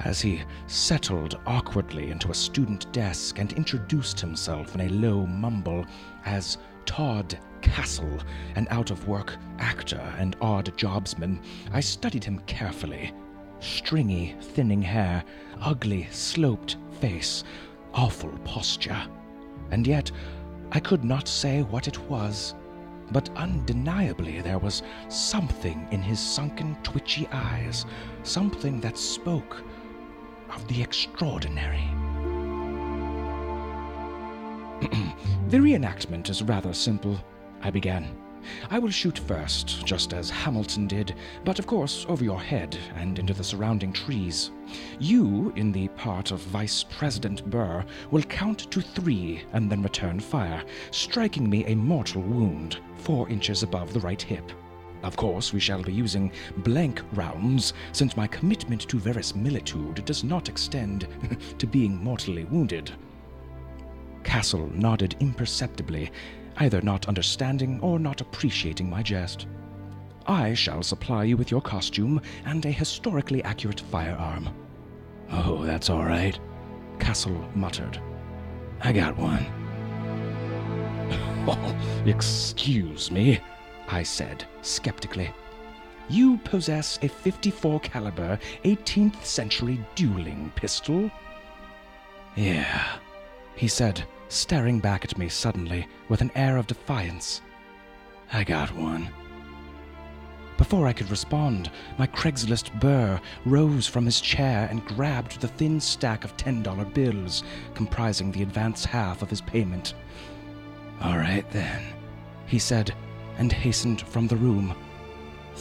As 0.00 0.20
he 0.20 0.42
settled 0.66 1.40
awkwardly 1.46 2.10
into 2.10 2.30
a 2.30 2.34
student 2.34 2.92
desk 2.92 3.38
and 3.38 3.54
introduced 3.54 4.20
himself 4.20 4.74
in 4.74 4.82
a 4.82 4.88
low 4.90 5.24
mumble 5.24 5.86
as 6.26 6.58
Todd 6.84 7.38
Castle, 7.62 8.18
an 8.56 8.66
out 8.70 8.90
of 8.90 9.08
work 9.08 9.38
actor 9.58 10.14
and 10.18 10.36
odd 10.42 10.76
jobsman, 10.76 11.40
I 11.72 11.80
studied 11.80 12.24
him 12.24 12.40
carefully. 12.40 13.12
Stringy, 13.60 14.34
thinning 14.40 14.82
hair, 14.82 15.24
ugly, 15.60 16.08
sloped 16.10 16.76
face, 17.02 17.42
awful 17.94 18.30
posture. 18.44 19.02
And 19.72 19.88
yet, 19.88 20.12
I 20.70 20.78
could 20.78 21.02
not 21.02 21.26
say 21.26 21.62
what 21.62 21.88
it 21.88 21.98
was, 22.08 22.54
but 23.10 23.28
undeniably 23.34 24.40
there 24.40 24.60
was 24.60 24.84
something 25.08 25.84
in 25.90 26.00
his 26.00 26.20
sunken, 26.20 26.76
twitchy 26.84 27.26
eyes, 27.32 27.86
something 28.22 28.80
that 28.82 28.96
spoke 28.96 29.64
of 30.54 30.68
the 30.68 30.80
extraordinary. 30.80 31.88
the 35.48 35.58
reenactment 35.58 36.30
is 36.30 36.40
rather 36.44 36.72
simple, 36.72 37.18
I 37.62 37.70
began. 37.70 38.16
I 38.70 38.78
will 38.78 38.90
shoot 38.90 39.18
first, 39.18 39.84
just 39.84 40.12
as 40.12 40.30
Hamilton 40.30 40.86
did, 40.86 41.14
but 41.44 41.58
of 41.58 41.66
course 41.66 42.06
over 42.08 42.24
your 42.24 42.40
head 42.40 42.76
and 42.96 43.18
into 43.18 43.34
the 43.34 43.44
surrounding 43.44 43.92
trees. 43.92 44.50
You, 44.98 45.52
in 45.56 45.72
the 45.72 45.88
part 45.88 46.30
of 46.30 46.40
Vice 46.40 46.84
President 46.84 47.48
Burr, 47.50 47.84
will 48.10 48.22
count 48.22 48.70
to 48.70 48.80
three 48.80 49.42
and 49.52 49.70
then 49.70 49.82
return 49.82 50.20
fire, 50.20 50.62
striking 50.90 51.48
me 51.48 51.64
a 51.66 51.74
mortal 51.74 52.22
wound, 52.22 52.78
four 52.96 53.28
inches 53.28 53.62
above 53.62 53.92
the 53.92 54.00
right 54.00 54.20
hip. 54.20 54.50
Of 55.02 55.16
course, 55.16 55.52
we 55.52 55.60
shall 55.60 55.82
be 55.82 55.92
using 55.92 56.30
blank 56.58 57.02
rounds, 57.12 57.74
since 57.92 58.16
my 58.16 58.26
commitment 58.26 58.82
to 58.82 58.98
verisimilitude 58.98 60.04
does 60.04 60.22
not 60.22 60.48
extend 60.48 61.08
to 61.58 61.66
being 61.66 62.02
mortally 62.02 62.44
wounded. 62.44 62.92
Castle 64.22 64.70
nodded 64.72 65.16
imperceptibly 65.18 66.12
either 66.62 66.80
not 66.80 67.08
understanding 67.08 67.80
or 67.80 67.98
not 67.98 68.20
appreciating 68.20 68.88
my 68.88 69.02
jest. 69.02 69.46
I 70.26 70.54
shall 70.54 70.84
supply 70.84 71.24
you 71.24 71.36
with 71.36 71.50
your 71.50 71.60
costume 71.60 72.20
and 72.44 72.64
a 72.64 72.70
historically 72.70 73.42
accurate 73.42 73.80
firearm. 73.80 74.48
Oh, 75.32 75.64
that's 75.64 75.90
all 75.90 76.04
right, 76.04 76.38
Castle 77.00 77.44
muttered. 77.56 78.00
I 78.80 78.92
got 78.92 79.16
one. 79.16 79.44
Oh, 81.44 81.76
excuse 82.06 83.10
me, 83.10 83.40
I 83.88 84.04
said 84.04 84.44
skeptically. 84.60 85.28
You 86.08 86.36
possess 86.44 87.00
a 87.02 87.08
54 87.08 87.80
caliber 87.80 88.38
18th 88.62 89.24
century 89.24 89.84
dueling 89.96 90.52
pistol? 90.54 91.10
Yeah, 92.36 92.98
he 93.56 93.66
said, 93.66 94.04
staring 94.32 94.80
back 94.80 95.04
at 95.04 95.18
me 95.18 95.28
suddenly 95.28 95.86
with 96.08 96.20
an 96.20 96.30
air 96.34 96.56
of 96.56 96.66
defiance. 96.66 97.42
I 98.32 98.44
got 98.44 98.74
one. 98.74 99.10
Before 100.56 100.86
I 100.86 100.92
could 100.92 101.10
respond, 101.10 101.70
my 101.98 102.06
Craigslist 102.06 102.78
burr 102.80 103.20
rose 103.44 103.86
from 103.86 104.04
his 104.04 104.20
chair 104.20 104.68
and 104.70 104.84
grabbed 104.84 105.40
the 105.40 105.48
thin 105.48 105.80
stack 105.80 106.24
of 106.24 106.36
$10 106.36 106.94
bills 106.94 107.42
comprising 107.74 108.32
the 108.32 108.42
advance 108.42 108.84
half 108.84 109.22
of 109.22 109.30
his 109.30 109.40
payment. 109.40 109.94
All 111.02 111.18
right 111.18 111.48
then, 111.50 111.82
he 112.46 112.58
said, 112.58 112.94
and 113.38 113.52
hastened 113.52 114.02
from 114.02 114.28
the 114.28 114.36
room. 114.36 114.74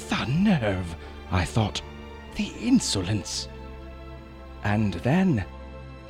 The 0.09 0.25
nerve, 0.25 0.95
I 1.31 1.45
thought. 1.45 1.81
The 2.35 2.51
insolence. 2.61 3.49
And 4.63 4.93
then 4.95 5.43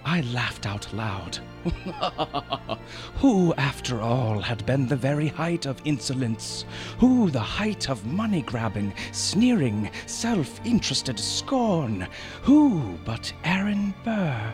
I 0.04 0.22
laughed 0.22 0.66
out 0.66 0.92
loud. 0.94 1.40
Who, 3.18 3.54
after 3.56 4.02
all, 4.02 4.40
had 4.40 4.66
been 4.66 4.88
the 4.88 4.96
very 4.96 5.28
height 5.28 5.66
of 5.66 5.82
insolence? 5.86 6.66
Who 7.00 7.30
the 7.30 7.40
height 7.40 7.90
of 7.90 8.06
money 8.06 8.42
grabbing, 8.42 8.94
sneering, 9.12 9.90
self 10.08 10.60
interested 10.66 11.20
scorn? 11.20 12.08
Who 12.44 12.98
but 13.06 13.32
Aaron 13.44 13.94
Burr? 14.04 14.54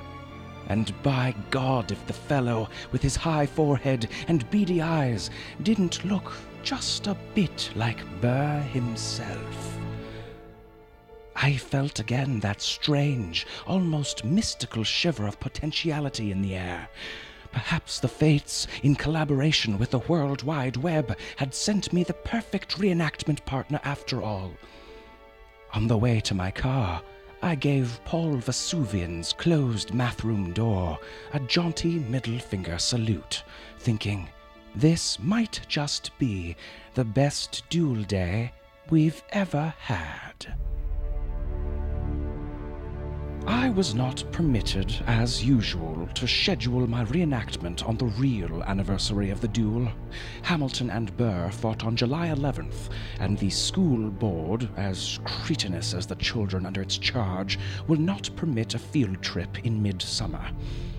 And 0.67 0.91
by 1.01 1.33
God, 1.49 1.91
if 1.91 2.05
the 2.07 2.13
fellow, 2.13 2.69
with 2.91 3.01
his 3.01 3.15
high 3.15 3.45
forehead 3.45 4.09
and 4.27 4.49
beady 4.51 4.81
eyes, 4.81 5.29
didn't 5.63 6.03
look 6.03 6.33
just 6.61 7.07
a 7.07 7.15
bit 7.33 7.71
like 7.75 7.99
Burr 8.19 8.59
himself. 8.73 9.79
I 11.39 11.55
felt 11.55 11.99
again 11.99 12.39
that 12.39 12.63
strange, 12.63 13.45
almost 13.67 14.25
mystical 14.25 14.83
shiver 14.83 15.27
of 15.27 15.39
potentiality 15.39 16.31
in 16.31 16.41
the 16.41 16.55
air. 16.55 16.89
Perhaps 17.51 17.99
the 17.99 18.07
fates, 18.07 18.65
in 18.81 18.95
collaboration 18.95 19.77
with 19.77 19.91
the 19.91 19.99
World 19.99 20.41
Wide 20.41 20.77
Web, 20.77 21.15
had 21.35 21.53
sent 21.53 21.93
me 21.93 22.03
the 22.03 22.13
perfect 22.13 22.79
reenactment 22.79 23.45
partner 23.45 23.79
after 23.83 24.23
all. 24.23 24.51
On 25.73 25.85
the 25.85 25.97
way 25.97 26.19
to 26.21 26.33
my 26.33 26.49
car, 26.49 27.03
I 27.43 27.53
gave 27.53 28.03
Paul 28.03 28.37
Vesuvian's 28.37 29.31
closed 29.31 29.93
mathroom 29.93 30.55
door 30.55 30.97
a 31.33 31.39
jaunty 31.41 31.99
middle 31.99 32.39
finger 32.39 32.79
salute, 32.79 33.43
thinking, 33.77 34.27
this 34.75 35.19
might 35.19 35.61
just 35.67 36.17
be 36.17 36.55
the 36.95 37.05
best 37.05 37.63
duel 37.69 38.01
day 38.03 38.53
we've 38.89 39.21
ever 39.31 39.71
had. 39.77 40.57
I 43.49 43.69
was 43.69 43.95
not 43.95 44.25
permitted, 44.33 44.93
as 45.07 45.41
usual, 45.41 46.09
to 46.15 46.27
schedule 46.27 46.85
my 46.85 47.05
reenactment 47.05 47.87
on 47.87 47.95
the 47.95 48.07
real 48.07 48.61
anniversary 48.63 49.29
of 49.29 49.39
the 49.39 49.47
duel. 49.47 49.87
Hamilton 50.41 50.89
and 50.89 51.15
Burr 51.15 51.49
fought 51.49 51.85
on 51.85 51.95
July 51.95 52.27
11th, 52.27 52.89
and 53.21 53.37
the 53.37 53.49
school 53.49 54.09
board, 54.09 54.67
as 54.75 55.19
cretinous 55.23 55.93
as 55.93 56.05
the 56.05 56.15
children 56.15 56.65
under 56.65 56.81
its 56.81 56.97
charge, 56.97 57.57
will 57.87 57.99
not 57.99 58.29
permit 58.35 58.73
a 58.73 58.79
field 58.79 59.21
trip 59.21 59.65
in 59.65 59.81
midsummer. 59.81 60.45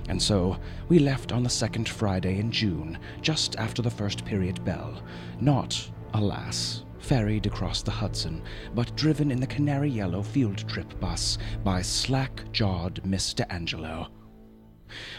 And 0.08 0.20
so 0.20 0.56
we 0.88 0.98
left 0.98 1.32
on 1.32 1.42
the 1.42 1.50
second 1.50 1.86
Friday 1.86 2.38
in 2.38 2.50
June, 2.50 2.98
just 3.20 3.56
after 3.56 3.82
the 3.82 3.90
first 3.90 4.24
period 4.24 4.64
bell, 4.64 5.02
not, 5.38 5.90
alas, 6.14 6.82
ferried 6.98 7.46
across 7.46 7.82
the 7.82 7.90
Hudson, 7.90 8.42
but 8.74 8.94
driven 8.96 9.30
in 9.30 9.40
the 9.40 9.46
canary 9.46 9.90
yellow 9.90 10.22
field 10.22 10.68
trip 10.68 10.98
bus 11.00 11.38
by 11.64 11.82
slack 11.82 12.44
jawed 12.52 13.02
Mr. 13.04 13.44
Angelo. 13.50 14.08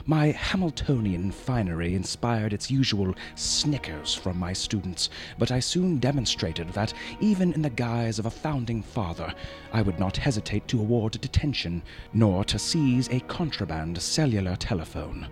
My 0.06 0.32
Hamiltonian 0.32 1.32
finery 1.32 1.94
inspired 1.94 2.54
its 2.54 2.72
usual 2.72 3.14
snickers 3.36 4.16
from 4.16 4.38
my 4.38 4.52
students, 4.52 5.10
but 5.38 5.52
I 5.52 5.60
soon 5.60 6.00
demonstrated 6.00 6.70
that, 6.70 6.94
even 7.20 7.54
in 7.54 7.62
the 7.62 7.70
guise 7.70 8.18
of 8.18 8.26
a 8.26 8.32
founding 8.32 8.82
father, 8.82 9.34
I 9.72 9.82
would 9.82 10.00
not 10.00 10.18
hesitate 10.18 10.68
to 10.70 10.80
award 10.80 11.22
detention, 11.22 11.84
nor 12.14 12.44
to 12.46 12.58
seize 12.58 13.10
a 13.10 13.20
contraband 13.22 14.02
cellular 14.02 14.56
telephone. 14.56 15.28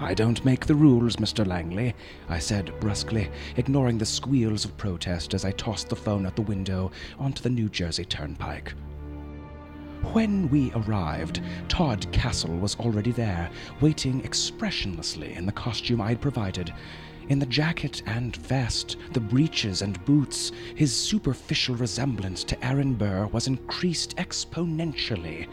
I 0.00 0.14
don't 0.14 0.44
make 0.44 0.66
the 0.66 0.74
rules, 0.74 1.16
Mr. 1.16 1.46
Langley, 1.46 1.94
I 2.28 2.38
said 2.38 2.72
brusquely, 2.80 3.30
ignoring 3.56 3.98
the 3.98 4.06
squeals 4.06 4.64
of 4.64 4.76
protest 4.76 5.32
as 5.34 5.44
I 5.44 5.52
tossed 5.52 5.88
the 5.88 5.96
phone 5.96 6.26
out 6.26 6.36
the 6.36 6.42
window 6.42 6.90
onto 7.18 7.42
the 7.42 7.50
New 7.50 7.68
Jersey 7.68 8.04
Turnpike. 8.04 8.74
When 10.12 10.48
we 10.50 10.72
arrived, 10.72 11.40
Todd 11.68 12.06
Castle 12.10 12.58
was 12.58 12.76
already 12.76 13.12
there, 13.12 13.48
waiting 13.80 14.20
expressionlessly 14.24 15.36
in 15.36 15.46
the 15.46 15.52
costume 15.52 16.00
I'd 16.00 16.20
provided. 16.20 16.74
In 17.28 17.38
the 17.38 17.46
jacket 17.46 18.02
and 18.06 18.34
vest, 18.36 18.96
the 19.12 19.20
breeches 19.20 19.80
and 19.80 20.04
boots, 20.04 20.50
his 20.74 20.94
superficial 20.94 21.76
resemblance 21.76 22.42
to 22.44 22.64
Aaron 22.66 22.94
Burr 22.94 23.26
was 23.26 23.46
increased 23.46 24.16
exponentially. 24.16 25.46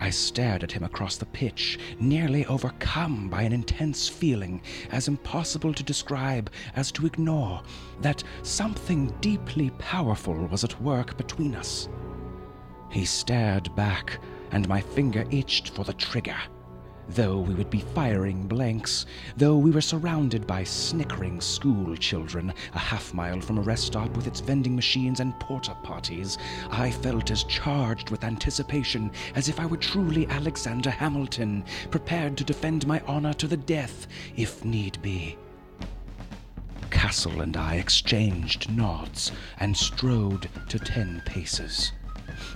I 0.00 0.10
stared 0.10 0.62
at 0.62 0.72
him 0.72 0.84
across 0.84 1.16
the 1.16 1.26
pitch, 1.26 1.78
nearly 1.98 2.46
overcome 2.46 3.28
by 3.28 3.42
an 3.42 3.52
intense 3.52 4.08
feeling, 4.08 4.62
as 4.90 5.08
impossible 5.08 5.74
to 5.74 5.82
describe 5.82 6.50
as 6.76 6.92
to 6.92 7.06
ignore, 7.06 7.62
that 8.00 8.22
something 8.42 9.12
deeply 9.20 9.70
powerful 9.78 10.46
was 10.46 10.64
at 10.64 10.80
work 10.80 11.16
between 11.16 11.54
us. 11.54 11.88
He 12.90 13.04
stared 13.04 13.74
back, 13.74 14.18
and 14.50 14.68
my 14.68 14.80
finger 14.80 15.24
itched 15.30 15.70
for 15.70 15.84
the 15.84 15.92
trigger. 15.94 16.38
Though 17.10 17.40
we 17.40 17.54
would 17.54 17.70
be 17.70 17.80
firing 17.80 18.46
blanks, 18.46 19.06
though 19.36 19.56
we 19.56 19.70
were 19.70 19.80
surrounded 19.80 20.46
by 20.46 20.62
snickering 20.64 21.40
school 21.40 21.96
children 21.96 22.52
a 22.74 22.78
half 22.78 23.14
mile 23.14 23.40
from 23.40 23.56
a 23.56 23.62
rest 23.62 23.86
stop 23.86 24.14
with 24.14 24.26
its 24.26 24.40
vending 24.40 24.76
machines 24.76 25.20
and 25.20 25.38
porta 25.40 25.74
potties, 25.82 26.36
I 26.70 26.90
felt 26.90 27.30
as 27.30 27.44
charged 27.44 28.10
with 28.10 28.24
anticipation 28.24 29.10
as 29.34 29.48
if 29.48 29.58
I 29.58 29.64
were 29.64 29.78
truly 29.78 30.26
Alexander 30.26 30.90
Hamilton, 30.90 31.64
prepared 31.90 32.36
to 32.36 32.44
defend 32.44 32.86
my 32.86 33.00
honor 33.06 33.32
to 33.34 33.46
the 33.46 33.56
death, 33.56 34.06
if 34.36 34.62
need 34.64 35.00
be. 35.00 35.38
Castle 36.90 37.40
and 37.40 37.56
I 37.56 37.76
exchanged 37.76 38.70
nods 38.70 39.32
and 39.60 39.74
strode 39.74 40.50
to 40.68 40.78
ten 40.78 41.22
paces. 41.24 41.92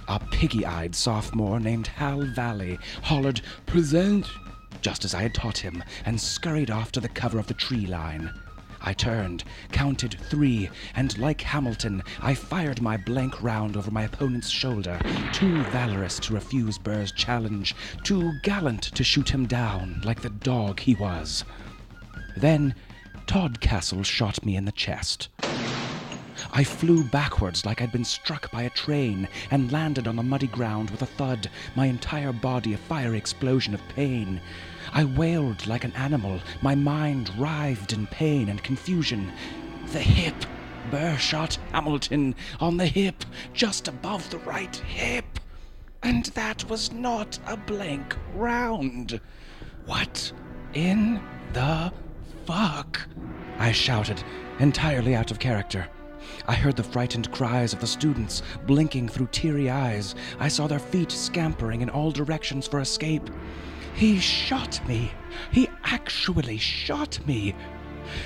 A 0.09 0.19
piggy 0.19 0.67
eyed 0.67 0.95
sophomore 0.95 1.61
named 1.61 1.87
Hal 1.87 2.23
Valley 2.23 2.79
hollered, 3.03 3.41
Present! 3.67 4.27
just 4.81 5.05
as 5.05 5.15
I 5.15 5.23
had 5.23 5.35
taught 5.35 5.59
him, 5.59 5.83
and 6.05 6.21
scurried 6.21 6.71
off 6.71 6.93
to 6.93 7.01
the 7.01 7.09
cover 7.09 7.39
of 7.39 7.47
the 7.47 7.55
tree 7.55 7.87
line. 7.87 8.33
I 8.85 8.93
turned, 8.93 9.45
counted 9.71 10.17
three, 10.29 10.69
and 10.97 11.17
like 11.17 11.41
Hamilton, 11.41 12.03
I 12.21 12.35
fired 12.35 12.83
my 12.83 12.97
blank 12.97 13.41
round 13.43 13.77
over 13.77 13.93
my 13.93 14.03
opponent's 14.03 14.49
shoulder, 14.49 14.99
too 15.33 15.63
valorous 15.65 16.19
to 16.21 16.35
refuse 16.35 16.79
Burr's 16.79 17.13
challenge, 17.13 17.77
too 18.03 18.33
gallant 18.43 18.83
to 18.83 19.05
shoot 19.05 19.29
him 19.29 19.47
down 19.47 20.01
like 20.05 20.21
the 20.21 20.31
dog 20.31 20.81
he 20.81 20.97
was. 20.97 21.45
Then 22.37 22.75
Todd 23.27 23.61
Castle 23.61 24.03
shot 24.03 24.45
me 24.45 24.57
in 24.57 24.65
the 24.65 24.73
chest. 24.73 25.29
I 26.55 26.65
flew 26.65 27.03
backwards 27.03 27.65
like 27.65 27.81
I'd 27.81 27.93
been 27.93 28.05
struck 28.05 28.51
by 28.51 28.63
a 28.63 28.71
train 28.71 29.27
and 29.51 29.73
landed 29.73 30.07
on 30.07 30.17
the 30.17 30.23
muddy 30.23 30.47
ground 30.47 30.91
with 30.91 31.01
a 31.01 31.07
thud, 31.07 31.49
my 31.75 31.87
entire 31.87 32.31
body 32.31 32.75
a 32.75 32.77
fiery 32.77 33.17
explosion 33.17 33.73
of 33.73 33.89
pain. 33.89 34.39
I 34.93 35.05
wailed 35.05 35.67
like 35.67 35.85
an 35.85 35.95
animal, 35.95 36.41
my 36.61 36.75
mind 36.75 37.31
writhed 37.39 37.95
in 37.95 38.07
pain 38.07 38.51
and 38.51 38.63
confusion. 38.63 39.33
The 39.93 40.01
hip! 40.01 40.35
Burr 40.91 41.17
shot 41.17 41.57
Hamilton 41.73 42.35
on 42.61 42.77
the 42.77 42.87
hip, 42.87 43.25
just 43.55 43.89
above 43.89 44.29
the 44.29 44.39
right 44.39 44.77
hip. 44.77 45.25
And 46.03 46.27
that 46.27 46.69
was 46.69 46.93
not 46.93 47.39
a 47.47 47.57
blank 47.57 48.15
round. 48.35 49.21
What 49.87 50.31
in 50.75 51.23
the 51.55 51.91
fuck? 52.45 53.01
I 53.59 53.73
shouted, 53.73 54.23
entirely 54.59 55.15
out 55.15 55.31
of 55.31 55.39
character. 55.39 55.89
I 56.47 56.55
heard 56.55 56.77
the 56.77 56.83
frightened 56.83 57.31
cries 57.33 57.73
of 57.73 57.81
the 57.81 57.87
students, 57.87 58.43
blinking 58.67 59.09
through 59.09 59.29
teary 59.33 59.71
eyes. 59.71 60.15
I 60.39 60.49
saw 60.49 60.67
their 60.67 60.79
feet 60.79 61.11
scampering 61.13 61.81
in 61.81 61.91
all 61.91 62.11
directions 62.11 62.67
for 62.67 62.81
escape. 62.81 63.29
He 63.95 64.19
shot 64.19 64.81
me! 64.89 65.13
He 65.51 65.69
actually 65.85 66.59
shot 66.59 67.19
me! 67.27 67.55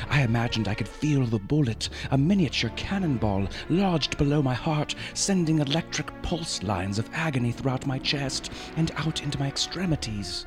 I 0.09 0.23
imagined 0.23 0.69
I 0.69 0.75
could 0.75 0.89
feel 0.89 1.27
the 1.27 1.39
bullet, 1.39 1.89
a 2.11 2.19
miniature 2.19 2.71
cannonball, 2.77 3.49
lodged 3.69 4.17
below 4.17 4.43
my 4.43 4.55
heart, 4.55 4.95
sending 5.15 5.59
electric 5.59 6.11
pulse 6.23 6.63
lines 6.63 6.99
of 6.99 7.11
agony 7.13 7.53
throughout 7.53 7.87
my 7.87 7.99
chest 7.99 8.51
and 8.77 8.91
out 8.97 9.23
into 9.23 9.39
my 9.39 9.49
extremities. 9.49 10.47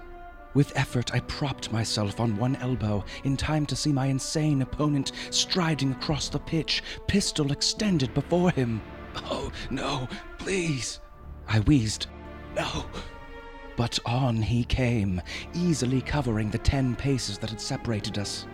With 0.54 0.76
effort, 0.76 1.14
I 1.14 1.20
propped 1.22 1.72
myself 1.72 2.20
on 2.20 2.38
one 2.38 2.56
elbow 2.58 3.06
in 3.24 3.38
time 3.38 3.66
to 3.68 3.76
see 3.76 3.92
my 3.92 4.08
insane 4.08 4.62
opponent 4.62 5.12
striding 5.30 5.92
across 5.92 6.30
the 6.30 6.40
pitch, 6.40 6.82
pistol 7.08 7.52
extended 7.52 8.14
before 8.14 8.52
him. 8.52 8.82
Oh, 9.26 9.52
no, 9.70 10.08
please. 10.38 11.00
I 11.48 11.60
wheezed. 11.62 12.08
No. 12.56 12.86
But 13.76 14.00
on 14.06 14.42
he 14.42 14.64
came, 14.66 15.22
easily 15.54 16.02
covering 16.02 16.50
the 16.50 16.58
ten 16.58 16.96
paces 16.96 17.38
that 17.38 17.50
had 17.52 17.62
separated 17.62 18.18
us. 18.18 18.46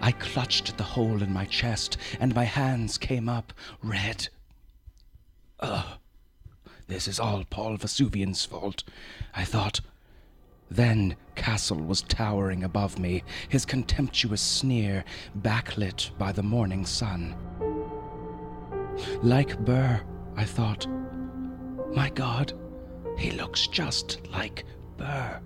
I 0.00 0.12
clutched 0.12 0.68
at 0.68 0.76
the 0.76 0.84
hole 0.84 1.22
in 1.22 1.32
my 1.32 1.46
chest, 1.46 1.96
and 2.20 2.34
my 2.34 2.44
hands 2.44 2.98
came 2.98 3.28
up, 3.28 3.52
red. 3.82 4.28
Ugh. 5.60 5.98
This 6.86 7.08
is 7.08 7.18
all 7.18 7.44
Paul 7.48 7.76
Vesuvian's 7.78 8.44
fault, 8.44 8.84
I 9.34 9.44
thought. 9.44 9.80
Then 10.74 11.14
Castle 11.36 11.78
was 11.78 12.02
towering 12.02 12.64
above 12.64 12.98
me, 12.98 13.22
his 13.48 13.64
contemptuous 13.64 14.40
sneer 14.40 15.04
backlit 15.40 16.10
by 16.18 16.32
the 16.32 16.42
morning 16.42 16.84
sun. 16.84 17.36
Like 19.22 19.56
Burr, 19.64 20.00
I 20.36 20.42
thought. 20.42 20.88
My 21.94 22.10
God, 22.10 22.54
he 23.16 23.30
looks 23.30 23.68
just 23.68 24.26
like 24.32 24.64
Burr. 24.96 25.40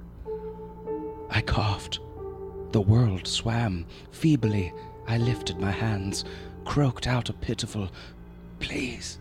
I 1.29 1.43
coughed. 1.43 2.01
The 2.73 2.81
world 2.81 3.27
swam. 3.27 3.85
Feebly, 4.11 4.73
I 5.07 5.19
lifted 5.19 5.59
my 5.61 5.73
hands, 5.73 6.25
croaked 6.64 7.07
out 7.07 7.29
a 7.29 7.35
pitiful, 7.35 7.91
Please. 8.61 9.19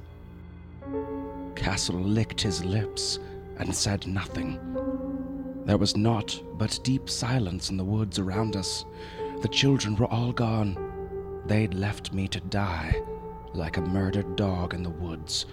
Castle 1.55 1.99
licked 1.99 2.39
his 2.39 2.63
lips 2.63 3.19
and 3.57 3.75
said 3.75 4.07
nothing. 4.07 4.57
There 5.67 5.77
was 5.77 5.97
naught 5.97 6.41
but 6.57 6.79
deep 6.81 7.09
silence 7.09 7.69
in 7.69 7.75
the 7.75 7.83
woods 7.83 8.19
around 8.19 8.55
us. 8.55 8.85
The 9.41 9.49
children 9.49 9.97
were 9.97 10.07
all 10.07 10.31
gone. 10.31 10.77
They'd 11.45 11.73
left 11.73 12.13
me 12.13 12.29
to 12.29 12.39
die, 12.39 12.95
like 13.53 13.75
a 13.75 13.81
murdered 13.81 14.37
dog 14.37 14.73
in 14.73 14.81
the 14.81 14.89
woods, 14.89 15.45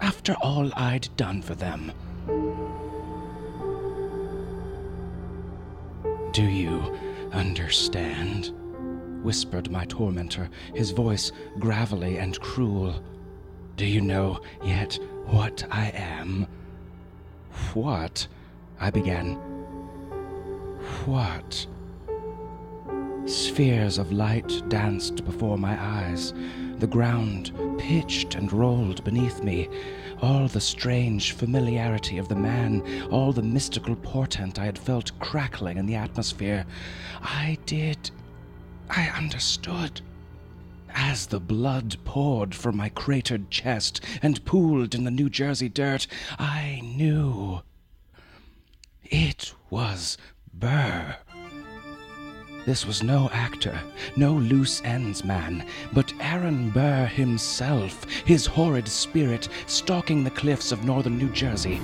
after 0.00 0.34
all 0.42 0.72
I'd 0.74 1.08
done 1.16 1.42
for 1.42 1.54
them. 1.54 1.92
Do 6.32 6.42
you 6.42 6.98
understand? 7.32 8.52
whispered 9.22 9.70
my 9.70 9.84
tormentor, 9.84 10.50
his 10.74 10.90
voice 10.90 11.30
gravelly 11.60 12.18
and 12.18 12.40
cruel. 12.40 13.00
Do 13.76 13.86
you 13.86 14.00
know 14.00 14.40
yet 14.64 14.98
what 15.26 15.64
I 15.70 15.90
am? 15.94 16.48
What? 17.74 18.26
I 18.80 18.90
began. 18.90 19.34
What? 21.04 21.66
Spheres 23.26 23.98
of 23.98 24.10
light 24.10 24.62
danced 24.68 25.24
before 25.26 25.58
my 25.58 25.78
eyes. 25.78 26.32
The 26.78 26.86
ground 26.86 27.52
pitched 27.78 28.34
and 28.34 28.50
rolled 28.50 29.04
beneath 29.04 29.42
me. 29.42 29.68
All 30.22 30.48
the 30.48 30.60
strange 30.60 31.32
familiarity 31.32 32.16
of 32.16 32.28
the 32.28 32.36
man, 32.36 32.82
all 33.10 33.32
the 33.32 33.42
mystical 33.42 33.94
portent 33.96 34.58
I 34.58 34.64
had 34.64 34.78
felt 34.78 35.18
crackling 35.20 35.76
in 35.76 35.84
the 35.84 35.96
atmosphere. 35.96 36.64
I 37.20 37.58
did. 37.66 38.10
I 38.88 39.08
understood. 39.08 40.00
As 40.94 41.26
the 41.26 41.40
blood 41.40 41.96
poured 42.04 42.54
from 42.54 42.78
my 42.78 42.88
cratered 42.88 43.50
chest 43.50 44.00
and 44.22 44.44
pooled 44.44 44.94
in 44.94 45.04
the 45.04 45.10
New 45.10 45.28
Jersey 45.28 45.68
dirt, 45.68 46.06
I 46.38 46.80
knew. 46.82 47.60
It 49.10 49.52
was 49.70 50.16
Burr. 50.54 51.16
This 52.64 52.86
was 52.86 53.02
no 53.02 53.28
actor, 53.32 53.76
no 54.14 54.34
loose 54.34 54.80
ends 54.84 55.24
man, 55.24 55.66
but 55.92 56.12
Aaron 56.20 56.70
Burr 56.70 57.06
himself, 57.06 58.04
his 58.04 58.46
horrid 58.46 58.86
spirit 58.86 59.48
stalking 59.66 60.22
the 60.22 60.30
cliffs 60.30 60.70
of 60.70 60.84
northern 60.84 61.18
New 61.18 61.28
Jersey. 61.30 61.80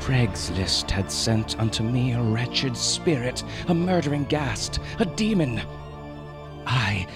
Craigslist 0.00 0.90
had 0.90 1.12
sent 1.12 1.60
unto 1.60 1.82
me 1.82 2.12
a 2.12 2.22
wretched 2.22 2.78
spirit, 2.78 3.44
a 3.68 3.74
murdering 3.74 4.24
ghast, 4.24 4.78
a 5.00 5.04
demon. 5.04 5.60
I 6.66 7.06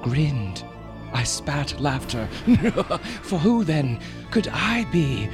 grinned. 0.00 0.64
I 1.12 1.22
spat 1.24 1.78
laughter. 1.78 2.26
For 3.22 3.38
who 3.38 3.62
then 3.62 4.00
could 4.30 4.48
I 4.48 4.84
be 4.90 5.28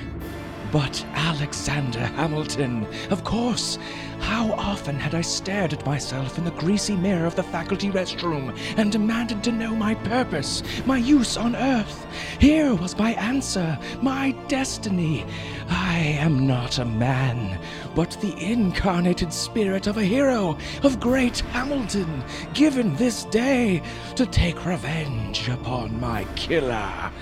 but 0.73 1.05
Alexander 1.13 2.01
Hamilton, 2.01 2.87
of 3.11 3.23
course. 3.25 3.79
How 4.21 4.53
often 4.53 4.99
had 4.99 5.15
I 5.15 5.21
stared 5.21 5.73
at 5.75 5.85
myself 5.85 6.39
in 6.39 6.45
the 6.45 6.51
greasy 6.53 6.97
mirror 6.97 7.27
of 7.27 7.37
the 7.37 7.43
faculty 7.43 7.91
restroom 7.91 8.57
and 8.79 8.91
demanded 8.91 9.45
to 9.45 9.53
know 9.53 9.75
my 9.75 9.95
purpose, 9.97 10.63
my 10.87 10.97
use 10.97 11.37
on 11.37 11.55
Earth? 11.55 12.07
Here 12.39 12.75
was 12.75 12.97
my 12.97 13.13
answer, 13.15 13.79
my 14.01 14.31
destiny. 14.49 15.27
I 15.69 15.99
am 15.99 16.47
not 16.47 16.79
a 16.79 16.85
man, 16.87 17.61
but 17.95 18.17
the 18.23 18.35
incarnated 18.43 19.33
spirit 19.33 19.87
of 19.87 19.99
a 19.99 20.05
hero, 20.05 20.57
of 20.83 21.01
great 21.01 21.41
Hamilton, 21.51 22.25
given 22.55 22.97
this 22.97 23.25
day 23.25 23.83
to 24.17 24.25
take 24.25 24.65
revenge 24.65 25.49
upon 25.49 26.01
my 26.01 26.25
killer. 26.37 27.13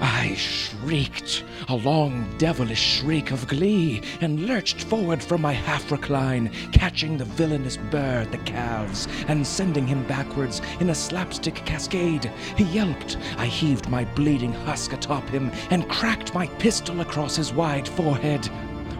I 0.00 0.34
shrieked, 0.34 1.44
a 1.68 1.74
long 1.74 2.26
devilish 2.38 2.80
shriek 2.80 3.30
of 3.30 3.46
glee, 3.48 4.02
and 4.20 4.46
lurched 4.46 4.82
forward 4.82 5.22
from 5.22 5.42
my 5.42 5.52
half 5.52 5.90
recline, 5.90 6.50
catching 6.72 7.16
the 7.16 7.24
villainous 7.24 7.76
Burr 7.76 8.22
at 8.22 8.32
the 8.32 8.38
calves 8.38 9.08
and 9.28 9.46
sending 9.46 9.86
him 9.86 10.06
backwards 10.06 10.60
in 10.80 10.90
a 10.90 10.94
slapstick 10.94 11.54
cascade. 11.54 12.30
He 12.56 12.64
yelped. 12.64 13.16
I 13.38 13.46
heaved 13.46 13.88
my 13.88 14.04
bleeding 14.04 14.52
husk 14.52 14.92
atop 14.92 15.28
him 15.28 15.50
and 15.70 15.88
cracked 15.88 16.34
my 16.34 16.46
pistol 16.58 17.00
across 17.00 17.36
his 17.36 17.52
wide 17.52 17.88
forehead. 17.88 18.48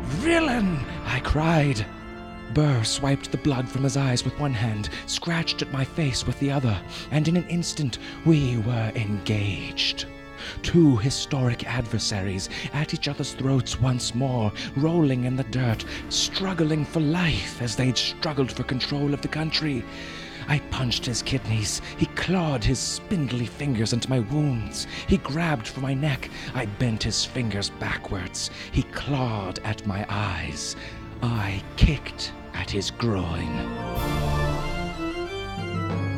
Villain! 0.03 0.79
I 1.05 1.21
cried. 1.21 1.85
Burr 2.55 2.85
swiped 2.85 3.31
the 3.31 3.39
blood 3.39 3.69
from 3.69 3.83
his 3.83 3.97
eyes 3.97 4.25
with 4.25 4.39
one 4.39 4.55
hand, 4.55 4.89
scratched 5.07 5.61
at 5.63 5.73
my 5.73 5.85
face 5.85 6.27
with 6.27 6.39
the 6.41 6.51
other, 6.51 6.81
and 7.11 7.29
in 7.29 7.37
an 7.37 7.47
instant 7.49 7.99
we 8.25 8.59
were 8.59 8.93
engaged. 8.95 10.07
Two 10.63 10.97
historic 10.97 11.67
adversaries 11.67 12.49
at 12.73 12.95
each 12.95 13.09
other's 13.09 13.33
throats 13.33 13.81
once 13.81 14.15
more, 14.15 14.53
rolling 14.77 15.25
in 15.25 15.37
the 15.37 15.45
dirt, 15.45 15.85
struggling 16.09 16.85
for 16.85 17.01
life 17.01 17.61
as 17.63 17.77
they'd 17.77 17.99
struggled 17.99 18.53
for 18.53 18.63
control 18.63 19.15
of 19.15 19.23
the 19.23 19.29
country. 19.29 19.85
I 20.49 20.61
punched 20.71 21.07
his 21.07 21.23
kidneys. 21.23 21.83
He 21.97 22.07
clawed 22.07 22.63
his 22.63 22.79
spindly 22.79 23.47
fingers 23.47 23.93
into 23.93 24.09
my 24.09 24.21
wounds. 24.21 24.87
He 25.09 25.19
grabbed 25.19 25.67
for 25.67 25.81
my 25.81 25.95
neck. 25.95 26.31
I 26.55 26.67
bent 26.67 27.03
his 27.03 27.25
fingers 27.25 27.71
backwards. 27.71 28.51
He 28.71 28.85
clawed 28.85 29.59
at 29.65 29.87
my 29.87 30.07
eyes. 30.09 30.77
I 31.23 31.63
kicked 31.77 32.33
at 32.55 32.71
his 32.71 32.91
groin. 32.91 34.26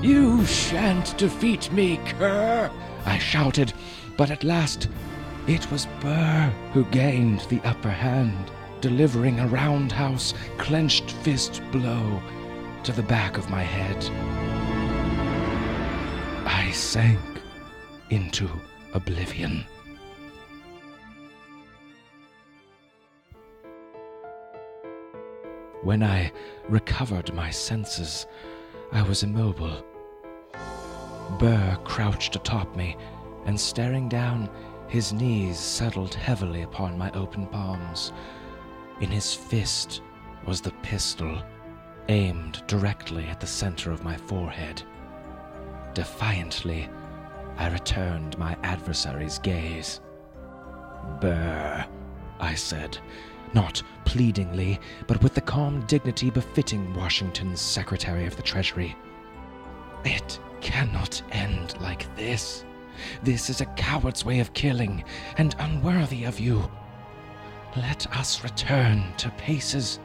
You 0.01 0.47
shan't 0.47 1.19
defeat 1.19 1.73
me, 1.73 1.97
cur! 2.07 2.71
I 3.05 3.19
shouted, 3.19 3.73
but 4.17 4.31
at 4.31 4.45
last, 4.45 4.89
it 5.49 5.69
was 5.73 5.89
Burr 6.01 6.53
who 6.73 6.85
gained 6.85 7.41
the 7.49 7.61
upper 7.65 7.91
hand, 7.91 8.53
delivering 8.81 9.41
a 9.41 9.49
roundhouse, 9.49 10.35
clenched 10.57 11.11
fist 11.11 11.61
blow 11.73 12.23
to 12.85 12.93
the 12.93 13.03
back 13.03 13.39
of 13.39 13.51
my 13.51 13.65
head. 13.65 13.97
I 16.47 16.71
sank 16.71 17.19
into 18.11 18.49
oblivion. 18.95 19.65
When 25.83 26.05
I 26.05 26.31
recovered 26.69 27.35
my 27.35 27.51
senses, 27.51 28.27
I 28.93 29.03
was 29.03 29.23
immobile. 29.23 29.85
Burr 31.39 31.77
crouched 31.85 32.37
atop 32.37 32.75
me, 32.75 32.97
and 33.45 33.59
staring 33.59 34.09
down, 34.09 34.49
his 34.89 35.13
knees 35.13 35.59
settled 35.59 36.15
heavily 36.15 36.63
upon 36.63 36.97
my 36.97 37.11
open 37.13 37.47
palms. 37.47 38.13
In 39.01 39.11
his 39.11 39.35
fist 39.35 40.03
was 40.47 40.63
the 40.63 40.73
pistol, 40.83 41.43
aimed 42.09 42.67
directly 42.67 43.27
at 43.27 43.41
the 43.41 43.47
center 43.47 43.93
of 43.93 44.05
my 44.05 44.17
forehead. 44.17 44.83
Defiantly, 45.93 46.89
I 47.59 47.69
returned 47.69 48.39
my 48.39 48.57
adversary's 48.63 49.39
gaze. 49.39 50.01
Burr, 51.21 51.85
I 52.41 52.55
said, 52.55 52.99
not 53.55 53.83
pleadingly, 54.05 54.81
but 55.07 55.23
with 55.23 55.35
the 55.35 55.41
calm 55.41 55.85
dignity 55.87 56.31
befitting 56.31 56.95
Washington's 56.95 57.61
Secretary 57.61 58.27
of 58.27 58.37
the 58.37 58.43
Treasury. 58.43 58.97
It 60.05 60.39
cannot 60.61 61.23
end 61.33 61.81
like 61.81 62.15
this. 62.17 62.65
This 63.23 63.49
is 63.49 63.61
a 63.61 63.67
coward's 63.67 64.25
way 64.25 64.41
of 64.41 64.53
killing, 64.55 65.05
and 65.37 65.55
unworthy 65.59 66.25
of 66.25 66.41
you. 66.41 66.71
Let 67.77 68.07
us 68.17 68.43
return 68.43 69.13
to 69.19 69.31
paces 69.31 70.01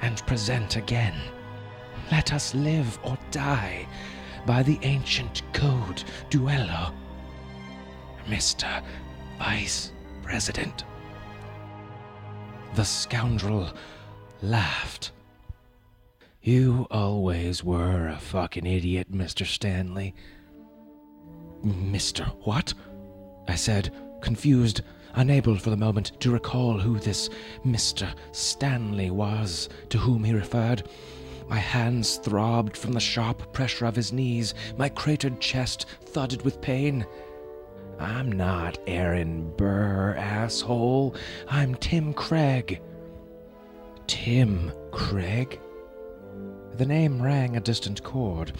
and 0.00 0.26
present 0.26 0.76
again. 0.76 1.14
Let 2.10 2.32
us 2.32 2.54
live 2.54 2.98
or 3.04 3.16
die 3.30 3.86
by 4.46 4.62
the 4.62 4.78
ancient 4.82 5.42
code 5.52 6.02
duello. 6.30 6.92
Mr. 8.26 8.82
Vice 9.38 9.92
President. 10.22 10.84
The 12.74 12.84
scoundrel 12.84 13.68
laughed. 14.40 15.12
You 16.40 16.86
always 16.90 17.62
were 17.62 18.08
a 18.08 18.18
fucking 18.18 18.64
idiot, 18.64 19.12
Mr. 19.12 19.46
Stanley. 19.46 20.14
Mr. 21.62 22.34
What? 22.46 22.72
I 23.46 23.56
said, 23.56 23.94
confused, 24.22 24.80
unable 25.14 25.56
for 25.56 25.68
the 25.68 25.76
moment 25.76 26.12
to 26.20 26.30
recall 26.30 26.78
who 26.78 26.98
this 26.98 27.28
Mr. 27.62 28.08
Stanley 28.32 29.10
was 29.10 29.68
to 29.90 29.98
whom 29.98 30.24
he 30.24 30.32
referred. 30.32 30.88
My 31.48 31.58
hands 31.58 32.16
throbbed 32.16 32.74
from 32.74 32.92
the 32.92 33.00
sharp 33.00 33.52
pressure 33.52 33.84
of 33.84 33.96
his 33.96 34.14
knees, 34.14 34.54
my 34.78 34.88
cratered 34.88 35.40
chest 35.40 35.84
thudded 36.06 36.40
with 36.42 36.62
pain. 36.62 37.04
I'm 38.02 38.32
not 38.32 38.78
Aaron 38.88 39.52
Burr, 39.56 40.16
asshole. 40.16 41.14
I'm 41.48 41.76
Tim 41.76 42.12
Craig. 42.12 42.80
Tim 44.08 44.72
Craig? 44.90 45.60
The 46.74 46.84
name 46.84 47.22
rang 47.22 47.56
a 47.56 47.60
distant 47.60 48.02
chord. 48.02 48.54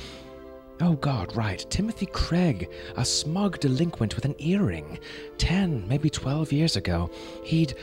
Oh, 0.80 0.94
God, 0.94 1.34
right. 1.34 1.66
Timothy 1.70 2.06
Craig, 2.06 2.70
a 2.96 3.04
smug 3.04 3.58
delinquent 3.58 4.14
with 4.14 4.24
an 4.24 4.36
earring. 4.38 5.00
Ten, 5.38 5.88
maybe 5.88 6.08
twelve 6.08 6.52
years 6.52 6.76
ago. 6.76 7.10
He'd. 7.42 7.74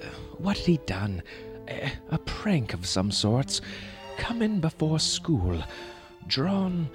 Uh, 0.00 0.06
what 0.38 0.56
had 0.56 0.66
he 0.66 0.76
done? 0.86 1.24
A, 2.10 2.18
prank 2.18 2.74
of 2.74 2.86
some 2.86 3.10
sorts. 3.10 3.60
Come 4.18 4.40
in 4.40 4.60
before 4.60 5.00
school. 5.00 5.62
Drawn 6.28 6.88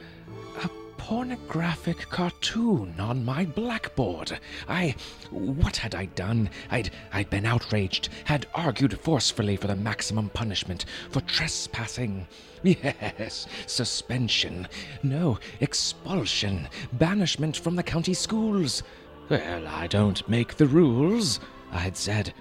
pornographic 1.03 2.09
cartoon 2.09 2.95
on 2.97 3.25
my 3.25 3.43
blackboard. 3.43 4.39
I. 4.69 4.95
What 5.31 5.75
had 5.75 5.95
I 5.95 6.05
done? 6.05 6.49
I'd. 6.71 6.91
I'd 7.11 7.29
been 7.29 7.45
outraged, 7.45 8.07
had 8.23 8.47
argued 8.55 8.97
forcefully 8.97 9.57
for 9.57 9.67
the 9.67 9.75
maximum 9.75 10.29
punishment, 10.29 10.85
for 11.11 11.19
trespassing. 11.21 12.25
Yes, 12.63 13.47
suspension. 13.67 14.69
No, 15.03 15.37
expulsion. 15.59 16.69
Banishment 16.93 17.57
from 17.57 17.75
the 17.75 17.83
county 17.83 18.13
schools. 18.13 18.83
Well, 19.27 19.67
I 19.67 19.87
don't 19.87 20.27
make 20.29 20.55
the 20.55 20.67
rules, 20.67 21.41
I'd 21.73 21.97
said, 21.97 22.33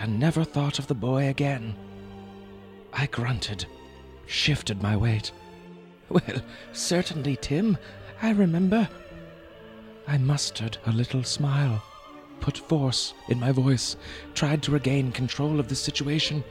and 0.00 0.18
never 0.18 0.42
thought 0.42 0.80
of 0.80 0.88
the 0.88 0.96
boy 0.96 1.28
again. 1.28 1.76
I 2.92 3.06
grunted, 3.06 3.66
shifted 4.26 4.82
my 4.82 4.96
weight. 4.96 5.30
Well, 6.08 6.42
certainly, 6.72 7.36
Tim. 7.36 7.76
I 8.20 8.30
remember. 8.32 8.88
I 10.06 10.18
mustered 10.18 10.78
a 10.86 10.92
little 10.92 11.22
smile, 11.22 11.82
put 12.40 12.58
force 12.58 13.14
in 13.28 13.38
my 13.38 13.52
voice, 13.52 13.96
tried 14.34 14.62
to 14.64 14.72
regain 14.72 15.12
control 15.12 15.60
of 15.60 15.68
the 15.68 15.76
situation. 15.76 16.42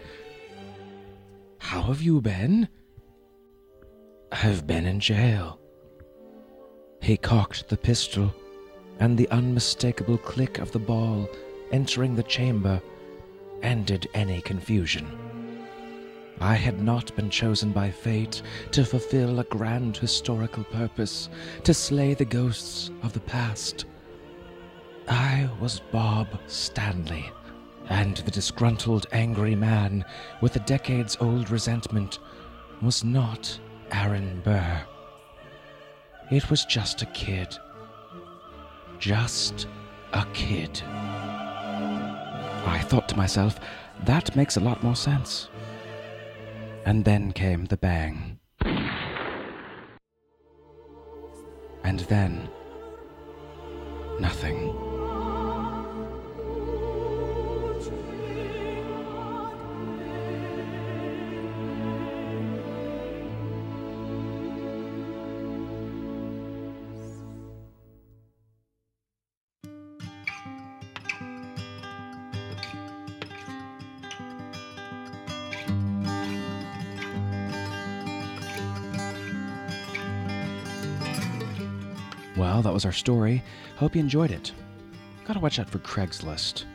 How 1.57 1.81
have 1.83 2.01
you 2.01 2.21
been? 2.21 2.69
I've 4.31 4.67
been 4.67 4.85
in 4.85 4.99
jail. 4.99 5.59
He 7.01 7.17
cocked 7.17 7.67
the 7.67 7.77
pistol, 7.77 8.33
and 8.99 9.17
the 9.17 9.29
unmistakable 9.29 10.17
click 10.17 10.59
of 10.59 10.71
the 10.71 10.79
ball 10.79 11.29
entering 11.71 12.15
the 12.15 12.23
chamber 12.23 12.81
ended 13.61 14.07
any 14.13 14.41
confusion. 14.41 15.05
I 16.39 16.55
had 16.55 16.81
not 16.81 17.15
been 17.15 17.29
chosen 17.29 17.71
by 17.71 17.89
fate 17.89 18.43
to 18.71 18.85
fulfill 18.85 19.39
a 19.39 19.43
grand 19.45 19.97
historical 19.97 20.63
purpose, 20.65 21.29
to 21.63 21.73
slay 21.73 22.13
the 22.13 22.25
ghosts 22.25 22.91
of 23.01 23.13
the 23.13 23.21
past. 23.21 23.85
I 25.07 25.49
was 25.59 25.81
Bob 25.91 26.27
Stanley, 26.47 27.31
and 27.89 28.17
the 28.17 28.31
disgruntled, 28.31 29.07
angry 29.11 29.55
man 29.55 30.05
with 30.41 30.55
a 30.55 30.59
decades 30.59 31.17
old 31.19 31.49
resentment 31.49 32.19
was 32.81 33.03
not 33.03 33.59
Aaron 33.91 34.41
Burr. 34.43 34.85
It 36.29 36.49
was 36.49 36.65
just 36.65 37.01
a 37.01 37.07
kid. 37.07 37.57
Just 38.99 39.67
a 40.13 40.25
kid. 40.33 40.81
I 42.65 42.83
thought 42.83 43.09
to 43.09 43.17
myself, 43.17 43.59
that 44.03 44.35
makes 44.35 44.57
a 44.57 44.61
lot 44.61 44.83
more 44.83 44.95
sense. 44.95 45.47
And 46.87 47.03
then 47.03 47.33
came 47.33 47.65
the 47.65 47.75
bang. 47.75 48.39
And 51.83 51.99
then, 52.07 52.47
nothing. 54.21 54.86
Well, 82.37 82.61
that 82.61 82.73
was 82.73 82.85
our 82.85 82.91
story. 82.91 83.43
Hope 83.77 83.95
you 83.95 83.99
enjoyed 83.99 84.29
it. 84.29 84.53
Gotta 85.25 85.39
watch 85.39 85.57
out 85.57 85.69
for 85.69 85.79
Craigslist. 85.79 86.65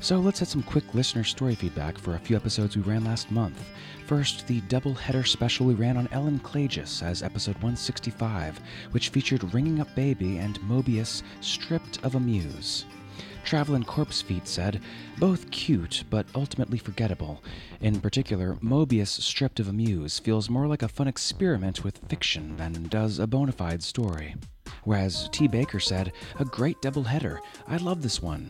So 0.00 0.18
let's 0.18 0.40
hit 0.40 0.48
some 0.48 0.62
quick 0.62 0.94
listener 0.94 1.24
story 1.24 1.54
feedback 1.54 1.96
for 1.96 2.16
a 2.16 2.18
few 2.18 2.36
episodes 2.36 2.76
we 2.76 2.82
ran 2.82 3.04
last 3.04 3.30
month. 3.30 3.64
First, 4.06 4.46
the 4.46 4.60
double 4.62 4.94
header 4.94 5.24
special 5.24 5.64
we 5.64 5.74
ran 5.74 5.96
on 5.96 6.08
Ellen 6.12 6.38
Klages 6.40 7.02
as 7.02 7.22
episode 7.22 7.54
165, 7.56 8.60
which 8.90 9.08
featured 9.08 9.54
Ringing 9.54 9.80
Up 9.80 9.94
Baby 9.94 10.36
and 10.38 10.60
Mobius 10.60 11.22
Stripped 11.40 12.04
of 12.04 12.16
a 12.16 12.20
Muse. 12.20 12.84
Travelin' 13.44 13.84
Corpse 13.84 14.22
Feet 14.22 14.48
said, 14.48 14.80
both 15.18 15.50
cute, 15.50 16.04
but 16.10 16.26
ultimately 16.34 16.78
forgettable. 16.78 17.42
In 17.80 18.00
particular, 18.00 18.54
Mobius 18.62 19.20
Stripped 19.20 19.60
of 19.60 19.68
a 19.68 19.72
Muse 19.72 20.18
feels 20.18 20.48
more 20.48 20.66
like 20.66 20.82
a 20.82 20.88
fun 20.88 21.08
experiment 21.08 21.84
with 21.84 21.98
fiction 22.08 22.56
than 22.56 22.88
does 22.88 23.18
a 23.18 23.26
bona 23.26 23.52
fide 23.52 23.82
story. 23.82 24.36
Whereas 24.84 25.28
T. 25.32 25.46
Baker 25.48 25.80
said, 25.80 26.12
a 26.38 26.44
great 26.44 26.80
double 26.80 27.04
header. 27.04 27.40
I 27.68 27.76
love 27.76 28.02
this 28.02 28.20
one. 28.22 28.48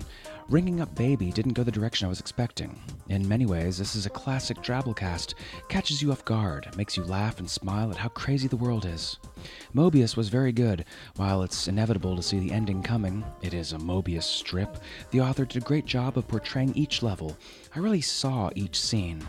Ringing 0.48 0.80
Up 0.80 0.94
Baby 0.94 1.30
didn't 1.30 1.54
go 1.54 1.62
the 1.62 1.70
direction 1.70 2.04
I 2.04 2.08
was 2.08 2.20
expecting. 2.20 2.78
In 3.08 3.26
many 3.26 3.46
ways, 3.46 3.78
this 3.78 3.94
is 3.94 4.04
a 4.04 4.10
classic 4.10 4.58
Drabblecast. 4.58 5.34
Catches 5.68 6.02
you 6.02 6.12
off 6.12 6.24
guard, 6.24 6.68
makes 6.76 6.96
you 6.96 7.04
laugh 7.04 7.38
and 7.38 7.48
smile 7.48 7.90
at 7.90 7.96
how 7.96 8.08
crazy 8.08 8.48
the 8.48 8.56
world 8.56 8.84
is. 8.84 9.18
Mobius 9.74 10.16
was 10.16 10.28
very 10.28 10.52
good. 10.52 10.84
While 11.16 11.42
it's 11.42 11.68
inevitable 11.68 12.16
to 12.16 12.22
see 12.22 12.38
the 12.38 12.52
ending 12.52 12.82
coming, 12.82 13.24
it 13.40 13.54
is 13.54 13.72
a 13.72 13.78
Mobius 13.78 14.24
strip, 14.24 14.78
the 15.10 15.20
author 15.20 15.44
did 15.44 15.62
a 15.62 15.66
great 15.66 15.86
job 15.86 16.18
of 16.18 16.28
portraying 16.28 16.74
each 16.74 17.02
level. 17.02 17.36
I 17.74 17.78
really 17.78 18.02
saw 18.02 18.50
each 18.54 18.78
scene. 18.78 19.26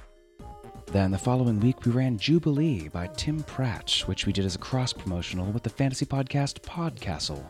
Then 0.93 1.09
the 1.09 1.17
following 1.17 1.59
week, 1.59 1.85
we 1.85 1.91
ran 1.91 2.19
Jubilee 2.19 2.87
by 2.87 3.07
Tim 3.07 3.41
Pratt, 3.41 4.03
which 4.05 4.27
we 4.27 4.31
did 4.31 4.45
as 4.45 4.53
a 4.53 4.59
cross 4.59 4.93
promotional 4.93 5.51
with 5.51 5.63
the 5.63 5.69
fantasy 5.71 6.05
podcast 6.05 6.61
Podcastle. 6.61 7.43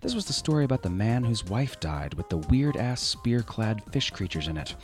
This 0.00 0.14
was 0.14 0.24
the 0.24 0.32
story 0.32 0.64
about 0.64 0.80
the 0.80 0.88
man 0.88 1.22
whose 1.22 1.44
wife 1.44 1.78
died 1.80 2.14
with 2.14 2.30
the 2.30 2.38
weird 2.38 2.78
ass 2.78 3.02
spear 3.02 3.42
clad 3.42 3.82
fish 3.92 4.08
creatures 4.10 4.48
in 4.48 4.56
it. 4.56 4.74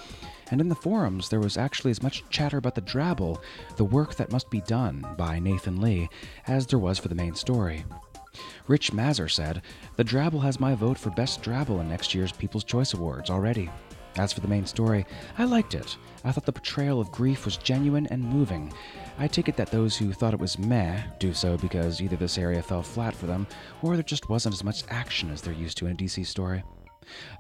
And 0.51 0.61
in 0.61 0.69
the 0.69 0.75
forums, 0.75 1.31
there 1.31 1.41
was 1.41 1.57
actually 1.57 1.93
as 1.93 2.03
much 2.03 2.25
chatter 2.29 2.59
about 2.59 2.75
the 2.75 2.83
Drabble, 2.83 3.41
the 3.77 3.87
work 3.87 4.17
that 4.17 4.31
must 4.31 4.51
be 4.51 4.61
done, 4.61 5.07
by 5.17 5.39
Nathan 5.39 5.81
Lee, 5.81 6.11
as 6.47 6.67
there 6.67 6.79
was 6.79 6.99
for 6.99 7.09
the 7.09 7.15
main 7.15 7.35
story. 7.35 7.87
Rich 8.69 8.93
Mazer 8.93 9.29
said, 9.29 9.63
The 9.97 10.05
Drabble 10.05 10.43
has 10.43 10.61
my 10.61 10.75
vote 10.75 10.99
for 10.99 11.09
Best 11.09 11.41
Drabble 11.41 11.81
in 11.81 11.89
next 11.89 12.15
year's 12.15 12.33
People's 12.33 12.65
Choice 12.65 12.93
Awards 12.93 13.31
already. 13.31 13.71
As 14.17 14.33
for 14.33 14.41
the 14.41 14.49
main 14.49 14.65
story, 14.65 15.05
I 15.39 15.45
liked 15.45 15.75
it. 15.75 15.97
I 16.25 16.31
thought 16.31 16.47
the 16.47 16.53
portrayal 16.53 17.01
of 17.01 17.11
grief 17.11 17.45
was 17.45 17.57
genuine 17.57 18.07
and 18.07 18.23
moving. 18.23 18.73
I 19.19 19.27
take 19.27 19.49
it 19.49 19.57
that 19.57 19.71
those 19.71 19.97
who 19.97 20.13
thought 20.13 20.35
it 20.35 20.41
was 20.41 20.59
meh 20.59 21.03
do 21.19 21.35
so 21.35 21.57
because 21.57 22.01
either 22.01 22.17
this 22.17 22.39
area 22.39 22.63
fell 22.63 22.83
flat 22.83 23.15
for 23.15 23.27
them, 23.27 23.47
or 23.83 23.95
there 23.95 24.03
just 24.03 24.29
wasn't 24.29 24.55
as 24.55 24.65
much 24.65 24.85
action 24.89 25.31
as 25.31 25.43
they're 25.43 25.53
used 25.53 25.79
to 25.79 25.87
in 25.87 25.93
a 25.93 25.97
DC 25.97 26.27
story. 26.27 26.63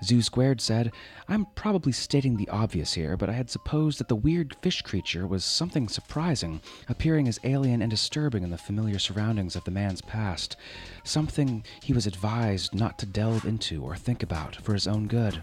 Zoo 0.02 0.22
Squared 0.22 0.60
said, 0.60 0.92
I'm 1.28 1.46
probably 1.54 1.92
stating 1.92 2.36
the 2.36 2.48
obvious 2.48 2.94
here, 2.94 3.16
but 3.16 3.28
I 3.28 3.32
had 3.32 3.50
supposed 3.50 3.98
that 3.98 4.08
the 4.08 4.16
weird 4.16 4.56
fish 4.62 4.82
creature 4.82 5.26
was 5.26 5.44
something 5.44 5.88
surprising, 5.88 6.60
appearing 6.88 7.28
as 7.28 7.40
alien 7.44 7.82
and 7.82 7.90
disturbing 7.90 8.42
in 8.42 8.50
the 8.50 8.58
familiar 8.58 8.98
surroundings 8.98 9.56
of 9.56 9.64
the 9.64 9.70
man's 9.70 10.02
past. 10.02 10.56
Something 11.02 11.64
he 11.82 11.92
was 11.92 12.06
advised 12.06 12.74
not 12.74 12.98
to 12.98 13.06
delve 13.06 13.44
into 13.44 13.82
or 13.82 13.96
think 13.96 14.22
about 14.22 14.56
for 14.56 14.74
his 14.74 14.86
own 14.86 15.06
good. 15.06 15.42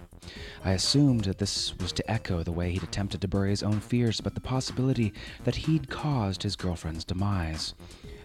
I 0.63 0.73
assumed 0.73 1.25
that 1.25 1.39
this 1.39 1.77
was 1.79 1.91
to 1.93 2.11
echo 2.11 2.43
the 2.43 2.51
way 2.51 2.71
he'd 2.71 2.83
attempted 2.83 3.21
to 3.21 3.27
bury 3.27 3.49
his 3.49 3.63
own 3.63 3.79
fears 3.79 4.19
about 4.19 4.35
the 4.35 4.41
possibility 4.41 5.13
that 5.43 5.55
he'd 5.55 5.89
caused 5.89 6.43
his 6.43 6.55
girlfriend's 6.55 7.03
demise. 7.03 7.73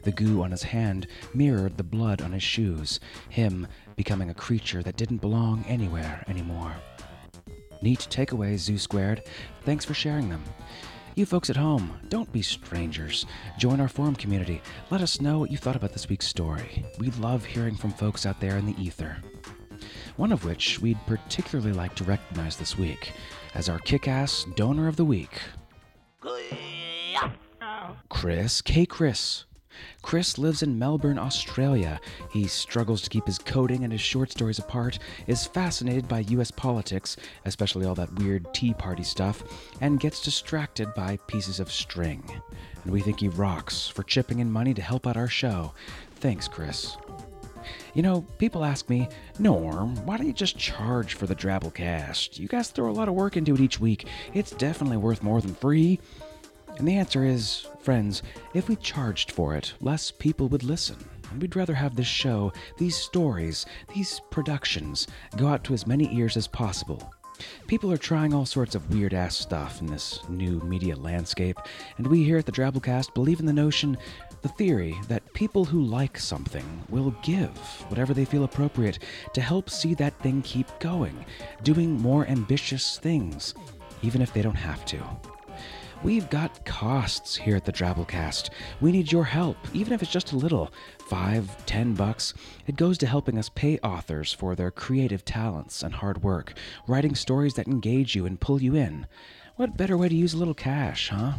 The 0.06 0.12
goo 0.12 0.44
on 0.44 0.52
his 0.52 0.62
hand 0.62 1.08
mirrored 1.34 1.76
the 1.76 1.82
blood 1.82 2.22
on 2.22 2.30
his 2.30 2.42
shoes, 2.44 3.00
him 3.28 3.66
becoming 3.96 4.30
a 4.30 4.34
creature 4.34 4.80
that 4.84 4.96
didn't 4.96 5.16
belong 5.16 5.64
anywhere 5.66 6.22
anymore. 6.28 6.76
Neat 7.82 8.06
takeaways, 8.08 8.58
Zoo 8.58 8.78
Squared. 8.78 9.24
Thanks 9.64 9.84
for 9.84 9.94
sharing 9.94 10.28
them. 10.28 10.44
You 11.16 11.26
folks 11.26 11.50
at 11.50 11.56
home, 11.56 11.98
don't 12.08 12.30
be 12.30 12.40
strangers. 12.40 13.26
Join 13.58 13.80
our 13.80 13.88
forum 13.88 14.14
community. 14.14 14.62
Let 14.92 15.00
us 15.00 15.20
know 15.20 15.40
what 15.40 15.50
you 15.50 15.58
thought 15.58 15.74
about 15.74 15.92
this 15.92 16.08
week's 16.08 16.28
story. 16.28 16.84
We 17.00 17.10
love 17.10 17.44
hearing 17.44 17.74
from 17.74 17.90
folks 17.90 18.24
out 18.26 18.40
there 18.40 18.58
in 18.58 18.66
the 18.66 18.80
ether. 18.80 19.16
One 20.14 20.30
of 20.30 20.44
which 20.44 20.80
we'd 20.80 21.04
particularly 21.08 21.72
like 21.72 21.96
to 21.96 22.04
recognize 22.04 22.56
this 22.56 22.78
week 22.78 23.10
as 23.56 23.68
our 23.68 23.80
kick 23.80 24.06
ass 24.06 24.46
donor 24.54 24.86
of 24.86 24.94
the 24.94 25.04
week 25.04 25.40
Chris 28.08 28.62
K. 28.62 28.86
Chris. 28.86 29.46
Chris 30.02 30.38
lives 30.38 30.62
in 30.62 30.78
Melbourne, 30.78 31.18
Australia. 31.18 32.00
He 32.30 32.46
struggles 32.46 33.02
to 33.02 33.10
keep 33.10 33.26
his 33.26 33.38
coding 33.38 33.84
and 33.84 33.92
his 33.92 34.00
short 34.00 34.30
stories 34.30 34.58
apart, 34.58 34.98
is 35.26 35.46
fascinated 35.46 36.08
by 36.08 36.20
US 36.20 36.50
politics, 36.50 37.16
especially 37.44 37.86
all 37.86 37.94
that 37.96 38.18
weird 38.18 38.52
Tea 38.54 38.74
Party 38.74 39.02
stuff, 39.02 39.42
and 39.80 40.00
gets 40.00 40.22
distracted 40.22 40.92
by 40.94 41.18
pieces 41.26 41.60
of 41.60 41.72
string. 41.72 42.22
And 42.84 42.92
we 42.92 43.00
think 43.00 43.20
he 43.20 43.28
rocks 43.28 43.88
for 43.88 44.02
chipping 44.02 44.38
in 44.38 44.50
money 44.50 44.74
to 44.74 44.82
help 44.82 45.06
out 45.06 45.16
our 45.16 45.28
show. 45.28 45.72
Thanks, 46.16 46.48
Chris. 46.48 46.96
You 47.94 48.02
know, 48.02 48.22
people 48.38 48.64
ask 48.64 48.88
me, 48.88 49.08
Norm, 49.38 49.96
why 50.06 50.16
don't 50.16 50.26
you 50.26 50.32
just 50.32 50.58
charge 50.58 51.14
for 51.14 51.26
the 51.26 51.34
Drabblecast? 51.34 52.38
You 52.38 52.48
guys 52.48 52.70
throw 52.70 52.90
a 52.90 52.92
lot 52.92 53.08
of 53.08 53.14
work 53.14 53.36
into 53.36 53.54
it 53.54 53.60
each 53.60 53.80
week. 53.80 54.06
It's 54.34 54.50
definitely 54.52 54.98
worth 54.98 55.22
more 55.22 55.40
than 55.40 55.54
free. 55.54 55.98
And 56.78 56.86
the 56.86 56.96
answer 56.96 57.24
is, 57.24 57.66
friends, 57.80 58.22
if 58.52 58.68
we 58.68 58.76
charged 58.76 59.32
for 59.32 59.54
it, 59.54 59.72
less 59.80 60.10
people 60.10 60.48
would 60.48 60.62
listen. 60.62 60.96
And 61.30 61.40
we'd 61.40 61.56
rather 61.56 61.74
have 61.74 61.96
this 61.96 62.06
show, 62.06 62.52
these 62.78 62.96
stories, 62.96 63.66
these 63.94 64.20
productions 64.30 65.06
go 65.36 65.48
out 65.48 65.64
to 65.64 65.74
as 65.74 65.86
many 65.86 66.14
ears 66.14 66.36
as 66.36 66.46
possible. 66.46 67.12
People 67.66 67.92
are 67.92 67.98
trying 67.98 68.32
all 68.32 68.46
sorts 68.46 68.74
of 68.74 68.90
weird 68.90 69.12
ass 69.12 69.36
stuff 69.36 69.80
in 69.80 69.86
this 69.86 70.20
new 70.28 70.60
media 70.60 70.96
landscape, 70.96 71.58
and 71.98 72.06
we 72.06 72.24
here 72.24 72.38
at 72.38 72.46
the 72.46 72.52
Drabblecast 72.52 73.12
believe 73.12 73.40
in 73.40 73.46
the 73.46 73.52
notion, 73.52 73.98
the 74.42 74.48
theory, 74.48 74.94
that 75.08 75.34
people 75.34 75.64
who 75.64 75.82
like 75.82 76.18
something 76.18 76.64
will 76.88 77.10
give 77.22 77.50
whatever 77.88 78.14
they 78.14 78.24
feel 78.24 78.44
appropriate 78.44 79.00
to 79.34 79.40
help 79.40 79.68
see 79.68 79.94
that 79.94 80.18
thing 80.20 80.40
keep 80.42 80.66
going, 80.80 81.26
doing 81.62 82.00
more 82.00 82.26
ambitious 82.26 82.98
things, 82.98 83.54
even 84.02 84.22
if 84.22 84.32
they 84.32 84.40
don't 84.40 84.54
have 84.54 84.84
to. 84.86 84.98
We've 86.02 86.28
got 86.30 86.64
costs 86.64 87.34
here 87.34 87.56
at 87.56 87.64
the 87.64 87.72
Drabblecast. 87.72 88.50
We 88.80 88.92
need 88.92 89.10
your 89.10 89.24
help, 89.24 89.56
even 89.72 89.92
if 89.92 90.02
it's 90.02 90.12
just 90.12 90.32
a 90.32 90.36
little 90.36 90.70
five, 91.08 91.64
ten 91.66 91.94
bucks. 91.94 92.34
It 92.66 92.76
goes 92.76 92.98
to 92.98 93.06
helping 93.06 93.38
us 93.38 93.48
pay 93.48 93.78
authors 93.78 94.32
for 94.32 94.54
their 94.54 94.70
creative 94.70 95.24
talents 95.24 95.82
and 95.82 95.94
hard 95.94 96.22
work, 96.22 96.54
writing 96.86 97.14
stories 97.14 97.54
that 97.54 97.66
engage 97.66 98.14
you 98.14 98.26
and 98.26 98.40
pull 98.40 98.62
you 98.62 98.76
in. 98.76 99.06
What 99.56 99.76
better 99.76 99.96
way 99.96 100.08
to 100.08 100.14
use 100.14 100.34
a 100.34 100.38
little 100.38 100.54
cash, 100.54 101.08
huh? 101.08 101.32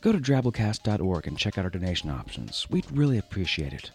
Go 0.00 0.12
to 0.12 0.18
drabblecast.org 0.18 1.26
and 1.26 1.38
check 1.38 1.58
out 1.58 1.64
our 1.64 1.70
donation 1.70 2.10
options. 2.10 2.66
We'd 2.70 2.90
really 2.90 3.18
appreciate 3.18 3.74
it. 3.74 3.90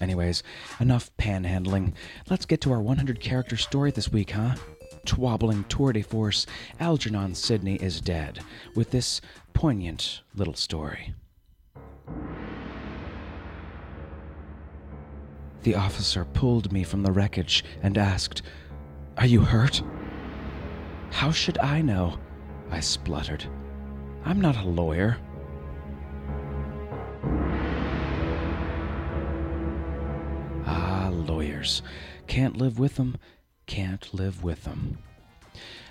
Anyways, 0.00 0.42
enough 0.80 1.10
panhandling. 1.18 1.92
Let's 2.28 2.46
get 2.46 2.60
to 2.62 2.72
our 2.72 2.80
100 2.80 3.20
character 3.20 3.56
story 3.56 3.90
this 3.90 4.10
week, 4.10 4.30
huh? 4.30 4.56
Twobbling 5.06 5.64
tour 5.64 5.92
de 5.92 6.02
force, 6.02 6.46
Algernon 6.78 7.34
Sidney 7.34 7.76
is 7.76 8.00
dead, 8.00 8.40
with 8.74 8.90
this 8.90 9.20
poignant 9.54 10.20
little 10.34 10.54
story. 10.54 11.14
The 15.62 15.74
officer 15.74 16.24
pulled 16.24 16.72
me 16.72 16.84
from 16.84 17.02
the 17.02 17.10
wreckage 17.10 17.64
and 17.82 17.98
asked, 17.98 18.42
Are 19.16 19.26
you 19.26 19.40
hurt? 19.40 19.82
How 21.10 21.30
should 21.30 21.58
I 21.58 21.80
know? 21.80 22.18
I 22.70 22.80
spluttered. 22.80 23.46
I'm 24.24 24.40
not 24.40 24.56
a 24.56 24.68
lawyer. 24.68 25.16
Ah, 30.66 31.10
lawyers. 31.12 31.82
Can't 32.26 32.56
live 32.56 32.78
with 32.78 32.96
them, 32.96 33.16
can't 33.66 34.12
live 34.14 34.42
with 34.42 34.64
them. 34.64 34.98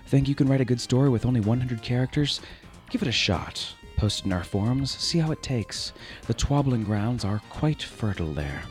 Think 0.08 0.28
you 0.28 0.36
can 0.36 0.48
write 0.48 0.62
a 0.62 0.66
good 0.66 0.82
story 0.82 1.10
with 1.10 1.26
only 1.26 1.42
100 1.42 1.82
characters? 1.82 2.42
Give 2.90 3.02
it 3.02 3.08
a 3.08 3.12
shot. 3.12 3.74
Post 3.98 4.20
it 4.20 4.26
in 4.26 4.34
our 4.34 4.44
forums, 4.44 4.92
see 4.92 5.20
how 5.20 5.32
it 5.32 5.42
takes. 5.42 5.94
The 6.28 6.34
twabbling 6.34 6.84
grounds 6.84 7.26
are 7.26 7.42
quite 7.50 7.82
fertile 7.82 8.34
there. 8.34 8.64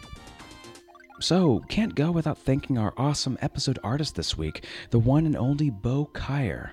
So, 1.21 1.61
can't 1.69 1.95
go 1.95 2.11
without 2.11 2.39
thanking 2.39 2.77
our 2.77 2.93
awesome 2.97 3.39
episode 3.41 3.79
artist 3.83 4.15
this 4.15 4.37
week, 4.37 4.67
the 4.91 4.99
one 4.99 5.27
and 5.27 5.37
only 5.37 5.71
Bo 5.71 6.11
Kaier. 6.13 6.71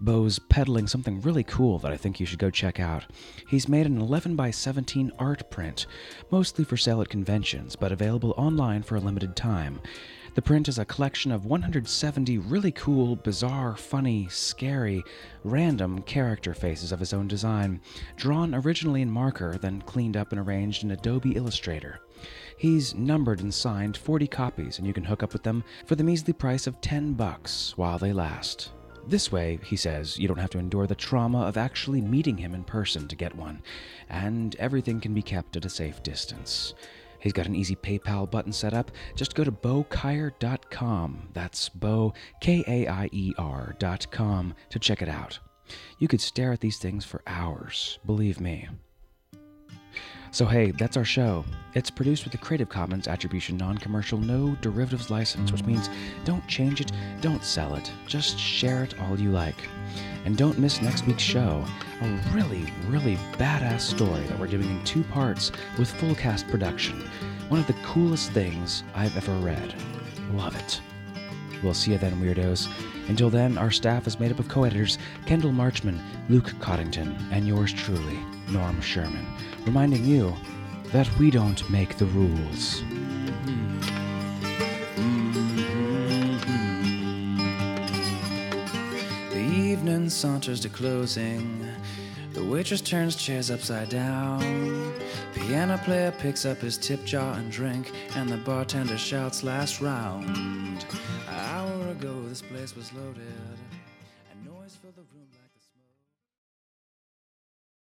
Bo's 0.00 0.38
peddling 0.38 0.86
something 0.86 1.20
really 1.20 1.44
cool 1.44 1.78
that 1.80 1.92
I 1.92 1.96
think 1.96 2.20
you 2.20 2.26
should 2.26 2.38
go 2.38 2.50
check 2.50 2.80
out. 2.80 3.06
He's 3.48 3.68
made 3.68 3.86
an 3.86 4.00
11 4.00 4.36
by 4.36 4.50
17 4.50 5.12
art 5.18 5.50
print, 5.50 5.86
mostly 6.30 6.64
for 6.64 6.76
sale 6.76 7.02
at 7.02 7.08
conventions, 7.08 7.76
but 7.76 7.92
available 7.92 8.34
online 8.36 8.82
for 8.82 8.96
a 8.96 9.00
limited 9.00 9.36
time. 9.36 9.80
The 10.34 10.42
print 10.42 10.68
is 10.68 10.78
a 10.78 10.84
collection 10.84 11.32
of 11.32 11.46
170 11.46 12.38
really 12.38 12.72
cool, 12.72 13.16
bizarre, 13.16 13.76
funny, 13.76 14.28
scary, 14.30 15.02
random 15.42 16.02
character 16.02 16.54
faces 16.54 16.92
of 16.92 17.00
his 17.00 17.12
own 17.12 17.28
design, 17.28 17.80
drawn 18.16 18.54
originally 18.54 19.02
in 19.02 19.10
marker, 19.10 19.58
then 19.58 19.82
cleaned 19.82 20.16
up 20.16 20.32
and 20.32 20.40
arranged 20.40 20.84
in 20.84 20.90
Adobe 20.90 21.36
Illustrator. 21.36 22.00
He's 22.56 22.94
numbered 22.94 23.40
and 23.40 23.52
signed 23.52 23.96
40 23.96 24.26
copies, 24.26 24.78
and 24.78 24.86
you 24.86 24.92
can 24.92 25.04
hook 25.04 25.22
up 25.22 25.32
with 25.32 25.42
them 25.42 25.64
for 25.86 25.94
the 25.94 26.04
measly 26.04 26.32
price 26.32 26.66
of 26.66 26.80
10 26.80 27.14
bucks 27.14 27.72
while 27.76 27.98
they 27.98 28.12
last. 28.12 28.70
This 29.06 29.32
way, 29.32 29.58
he 29.64 29.76
says, 29.76 30.18
you 30.18 30.28
don't 30.28 30.38
have 30.38 30.50
to 30.50 30.58
endure 30.58 30.86
the 30.86 30.94
trauma 30.94 31.40
of 31.42 31.56
actually 31.56 32.02
meeting 32.02 32.36
him 32.36 32.54
in 32.54 32.62
person 32.62 33.08
to 33.08 33.16
get 33.16 33.34
one, 33.34 33.62
and 34.10 34.54
everything 34.56 35.00
can 35.00 35.14
be 35.14 35.22
kept 35.22 35.56
at 35.56 35.64
a 35.64 35.70
safe 35.70 36.02
distance. 36.02 36.74
He's 37.20 37.32
got 37.32 37.46
an 37.46 37.54
easy 37.54 37.76
PayPal 37.76 38.30
button 38.30 38.52
set 38.52 38.74
up. 38.74 38.90
Just 39.14 39.34
go 39.34 39.44
to 39.44 39.52
bokaier.com. 39.52 41.28
That's 41.32 41.68
Bo, 41.68 42.14
K 42.40 42.64
A 42.66 42.88
I 42.88 43.08
E 43.12 43.32
R.com 43.38 44.54
to 44.70 44.78
check 44.78 45.02
it 45.02 45.08
out. 45.08 45.38
You 45.98 46.08
could 46.08 46.20
stare 46.20 46.52
at 46.52 46.60
these 46.60 46.78
things 46.78 47.04
for 47.04 47.22
hours, 47.26 47.98
believe 48.06 48.40
me. 48.40 48.68
So, 50.30 50.44
hey, 50.44 50.72
that's 50.72 50.96
our 50.96 51.04
show. 51.04 51.44
It's 51.74 51.90
produced 51.90 52.24
with 52.24 52.34
a 52.34 52.38
Creative 52.38 52.68
Commons 52.68 53.08
Attribution 53.08 53.56
Non 53.56 53.78
Commercial 53.78 54.18
No 54.18 54.54
Derivatives 54.60 55.10
license, 55.10 55.50
which 55.50 55.64
means 55.64 55.88
don't 56.24 56.46
change 56.46 56.80
it, 56.80 56.92
don't 57.20 57.42
sell 57.42 57.74
it, 57.74 57.90
just 58.06 58.38
share 58.38 58.84
it 58.84 58.98
all 59.00 59.18
you 59.18 59.30
like. 59.30 59.56
And 60.24 60.36
don't 60.36 60.58
miss 60.58 60.82
next 60.82 61.06
week's 61.06 61.22
show 61.22 61.64
a 62.02 62.20
really, 62.32 62.70
really 62.88 63.16
badass 63.38 63.80
story 63.80 64.22
that 64.24 64.38
we're 64.38 64.46
doing 64.46 64.68
in 64.68 64.84
two 64.84 65.02
parts 65.04 65.50
with 65.78 65.90
full 65.92 66.14
cast 66.14 66.46
production. 66.48 67.08
One 67.48 67.60
of 67.60 67.66
the 67.66 67.76
coolest 67.84 68.32
things 68.32 68.82
I've 68.94 69.16
ever 69.16 69.32
read. 69.36 69.74
Love 70.32 70.56
it. 70.56 70.80
We'll 71.62 71.74
see 71.74 71.92
you 71.92 71.98
then, 71.98 72.20
weirdos. 72.20 72.68
Until 73.08 73.30
then, 73.30 73.56
our 73.56 73.70
staff 73.70 74.06
is 74.06 74.20
made 74.20 74.30
up 74.30 74.38
of 74.38 74.48
co 74.48 74.64
editors 74.64 74.98
Kendall 75.26 75.52
Marchman, 75.52 76.00
Luke 76.28 76.52
Coddington, 76.60 77.16
and 77.32 77.46
yours 77.48 77.72
truly, 77.72 78.18
Norm 78.50 78.80
Sherman, 78.80 79.26
reminding 79.68 80.02
you 80.02 80.34
that 80.92 81.06
we 81.18 81.30
don't 81.30 81.68
make 81.68 81.98
the 81.98 82.06
rules. 82.06 82.82
The 89.30 89.38
evening 89.38 90.08
saunters 90.08 90.60
to 90.60 90.70
closing. 90.70 91.70
The 92.32 92.42
waitress 92.42 92.80
turns 92.80 93.14
chairs 93.14 93.50
upside 93.50 93.90
down. 93.90 94.94
Piano 95.34 95.76
player 95.76 96.12
picks 96.12 96.46
up 96.46 96.56
his 96.58 96.78
tip 96.78 97.04
jar 97.04 97.34
and 97.34 97.52
drink, 97.52 97.92
and 98.16 98.30
the 98.30 98.38
bartender 98.38 98.96
shouts 98.96 99.42
last 99.42 99.82
round. 99.82 100.86
An 101.28 101.34
hour 101.34 101.88
ago, 101.90 102.22
this 102.26 102.40
place 102.40 102.74
was 102.74 102.90
loaded, 102.94 103.58